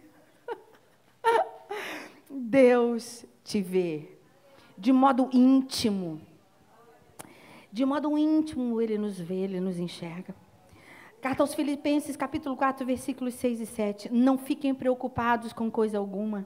Deus 2.29 3.25
te 3.43 3.61
vê 3.61 4.15
de 4.77 4.91
modo 4.91 5.29
íntimo. 5.33 6.21
De 7.71 7.83
modo 7.83 8.17
íntimo 8.17 8.81
ele 8.81 8.97
nos 8.97 9.19
vê, 9.19 9.35
ele 9.35 9.59
nos 9.59 9.79
enxerga. 9.79 10.35
Carta 11.25 11.41
aos 11.41 11.55
Filipenses, 11.55 12.15
capítulo 12.15 12.55
4, 12.55 12.85
versículos 12.85 13.33
6 13.33 13.59
e 13.59 13.65
7. 13.65 14.13
Não 14.13 14.37
fiquem 14.37 14.75
preocupados 14.75 15.53
com 15.53 15.71
coisa 15.71 15.97
alguma, 15.97 16.45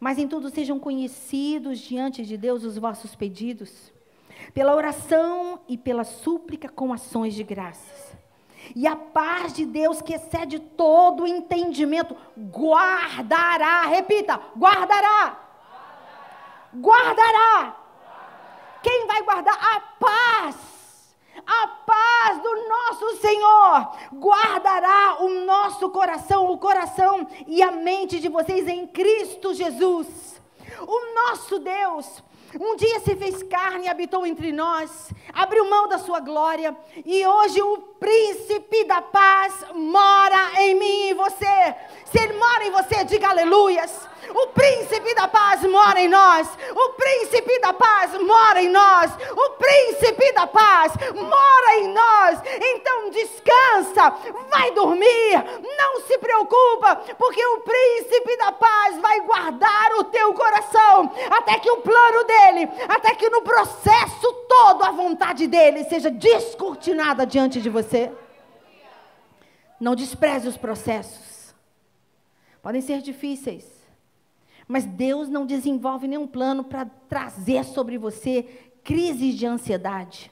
mas 0.00 0.18
em 0.18 0.26
tudo 0.26 0.50
sejam 0.50 0.80
conhecidos 0.80 1.78
diante 1.78 2.24
de 2.24 2.36
Deus 2.36 2.64
os 2.64 2.76
vossos 2.76 3.14
pedidos, 3.14 3.92
pela 4.52 4.74
oração 4.74 5.60
e 5.68 5.78
pela 5.78 6.02
súplica 6.02 6.68
com 6.68 6.92
ações 6.92 7.34
de 7.34 7.44
graças. 7.44 8.16
E 8.74 8.84
a 8.84 8.96
paz 8.96 9.52
de 9.52 9.64
Deus, 9.64 10.02
que 10.02 10.14
excede 10.14 10.58
todo 10.58 11.22
o 11.22 11.28
entendimento, 11.28 12.16
guardará, 12.36 13.82
repita, 13.86 14.40
guardará. 14.58 15.38
Guardará. 16.74 16.82
guardará. 16.82 17.76
Quem 18.82 19.06
vai 19.06 19.22
guardar? 19.22 19.54
A 19.54 19.80
paz 20.00 20.76
a 21.46 21.68
paz 21.68 21.95
do 22.42 22.68
nosso 22.68 23.16
Senhor 23.16 23.90
guardará 24.14 25.18
o 25.20 25.44
nosso 25.44 25.90
coração, 25.90 26.50
o 26.50 26.58
coração 26.58 27.26
e 27.46 27.62
a 27.62 27.70
mente 27.70 28.20
de 28.20 28.28
vocês 28.28 28.66
em 28.68 28.86
Cristo 28.86 29.54
Jesus. 29.54 30.40
O 30.80 31.14
nosso 31.14 31.58
Deus 31.58 32.22
um 32.60 32.76
dia 32.76 33.00
se 33.00 33.14
fez 33.16 33.42
carne 33.44 33.86
e 33.86 33.88
habitou 33.88 34.26
entre 34.26 34.52
nós, 34.52 35.10
abriu 35.32 35.68
mão 35.68 35.88
da 35.88 35.98
sua 35.98 36.20
glória, 36.20 36.76
e 37.04 37.26
hoje 37.26 37.60
o 37.62 37.78
príncipe 37.98 38.84
da 38.84 39.02
paz 39.02 39.64
mora 39.74 40.60
em 40.60 40.74
mim 40.74 41.08
e 41.08 41.14
você. 41.14 41.74
Se 42.06 42.18
ele 42.18 42.34
mora 42.34 42.64
em 42.64 42.70
você, 42.70 43.04
diga 43.04 43.28
aleluias. 43.28 44.06
O 44.34 44.48
príncipe 44.48 45.14
da 45.14 45.28
paz 45.28 45.62
mora 45.62 46.00
em 46.00 46.08
nós. 46.08 46.48
O 46.74 46.88
príncipe 46.90 47.60
da 47.60 47.72
paz 47.72 48.12
mora 48.20 48.62
em 48.62 48.68
nós. 48.68 49.12
O 49.36 49.50
príncipe 49.50 50.32
da 50.32 50.46
paz 50.46 50.92
mora 51.14 51.76
em 51.78 51.88
nós. 51.88 52.40
Então 52.60 53.10
descansa, 53.10 54.14
vai 54.50 54.70
dormir, 54.72 55.44
não 55.78 56.00
se 56.02 56.18
preocupa, 56.18 56.96
porque 57.16 57.44
o 57.44 57.60
príncipe 57.60 58.36
da 58.36 58.52
paz 58.52 58.98
vai 59.00 59.20
guardar 59.20 59.92
o 59.98 60.04
teu 60.04 60.34
coração 60.34 61.10
até 61.30 61.58
que 61.58 61.70
o 61.70 61.78
plano 61.78 62.24
dele, 62.52 62.70
até 62.88 63.14
que 63.14 63.28
no 63.28 63.42
processo 63.42 64.32
todo 64.48 64.84
a 64.84 64.90
vontade 64.90 65.46
dele 65.46 65.84
seja 65.84 66.10
descortinada 66.10 67.26
diante 67.26 67.60
de 67.60 67.68
você. 67.68 68.12
Não 69.80 69.94
despreze 69.94 70.48
os 70.48 70.56
processos. 70.56 71.54
Podem 72.62 72.80
ser 72.80 73.02
difíceis. 73.02 73.64
Mas 74.66 74.84
Deus 74.84 75.28
não 75.28 75.46
desenvolve 75.46 76.08
nenhum 76.08 76.26
plano 76.26 76.64
para 76.64 76.86
trazer 77.08 77.64
sobre 77.64 77.98
você 77.98 78.70
crises 78.82 79.34
de 79.34 79.46
ansiedade, 79.46 80.30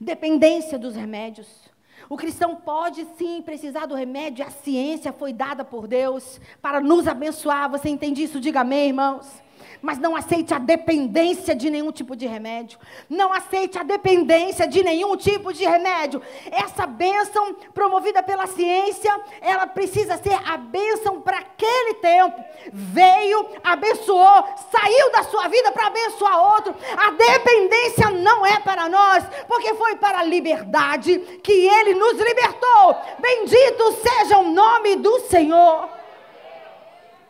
dependência 0.00 0.78
dos 0.78 0.94
remédios. 0.94 1.70
O 2.10 2.16
cristão 2.16 2.56
pode 2.56 3.06
sim 3.16 3.40
precisar 3.40 3.86
do 3.86 3.94
remédio, 3.94 4.44
a 4.44 4.50
ciência 4.50 5.12
foi 5.12 5.32
dada 5.32 5.64
por 5.64 5.86
Deus 5.86 6.40
para 6.60 6.80
nos 6.80 7.06
abençoar. 7.06 7.70
Você 7.70 7.88
entende 7.88 8.22
isso? 8.22 8.40
Diga 8.40 8.60
amém, 8.60 8.88
irmãos 8.88 9.42
mas 9.82 9.98
não 9.98 10.14
aceite 10.14 10.54
a 10.54 10.58
dependência 10.58 11.54
de 11.54 11.68
nenhum 11.68 11.90
tipo 11.90 12.14
de 12.14 12.26
remédio. 12.26 12.78
Não 13.10 13.32
aceite 13.32 13.76
a 13.76 13.82
dependência 13.82 14.66
de 14.66 14.82
nenhum 14.82 15.16
tipo 15.16 15.52
de 15.52 15.64
remédio. 15.64 16.22
Essa 16.50 16.86
bênção 16.86 17.54
promovida 17.74 18.22
pela 18.22 18.46
ciência, 18.46 19.12
ela 19.40 19.66
precisa 19.66 20.16
ser 20.16 20.38
a 20.48 20.56
bênção 20.56 21.20
para 21.20 21.38
aquele 21.38 21.94
tempo. 21.94 22.42
Veio, 22.72 23.48
abençoou, 23.64 24.44
saiu 24.70 25.10
da 25.10 25.24
sua 25.24 25.48
vida 25.48 25.72
para 25.72 25.88
abençoar 25.88 26.54
outro. 26.54 26.74
A 26.96 27.10
dependência 27.10 28.10
não 28.10 28.46
é 28.46 28.60
para 28.60 28.88
nós, 28.88 29.24
porque 29.48 29.74
foi 29.74 29.96
para 29.96 30.20
a 30.20 30.24
liberdade 30.24 31.18
que 31.42 31.52
ele 31.52 31.94
nos 31.94 32.16
libertou. 32.18 32.96
Bendito 33.18 33.92
seja 34.00 34.38
o 34.38 34.50
nome 34.50 34.96
do 34.96 35.20
Senhor. 35.22 35.88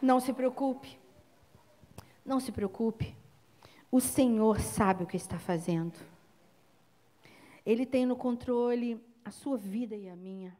Não 0.02 0.20
se 0.20 0.32
preocupe. 0.32 1.01
Não 2.24 2.38
se 2.38 2.52
preocupe, 2.52 3.14
o 3.90 4.00
Senhor 4.00 4.60
sabe 4.60 5.04
o 5.04 5.06
que 5.06 5.16
está 5.16 5.38
fazendo. 5.38 5.98
Ele 7.64 7.84
tem 7.84 8.06
no 8.06 8.16
controle 8.16 9.00
a 9.24 9.30
sua 9.30 9.56
vida 9.56 9.94
e 9.94 10.08
a 10.08 10.16
minha. 10.16 10.56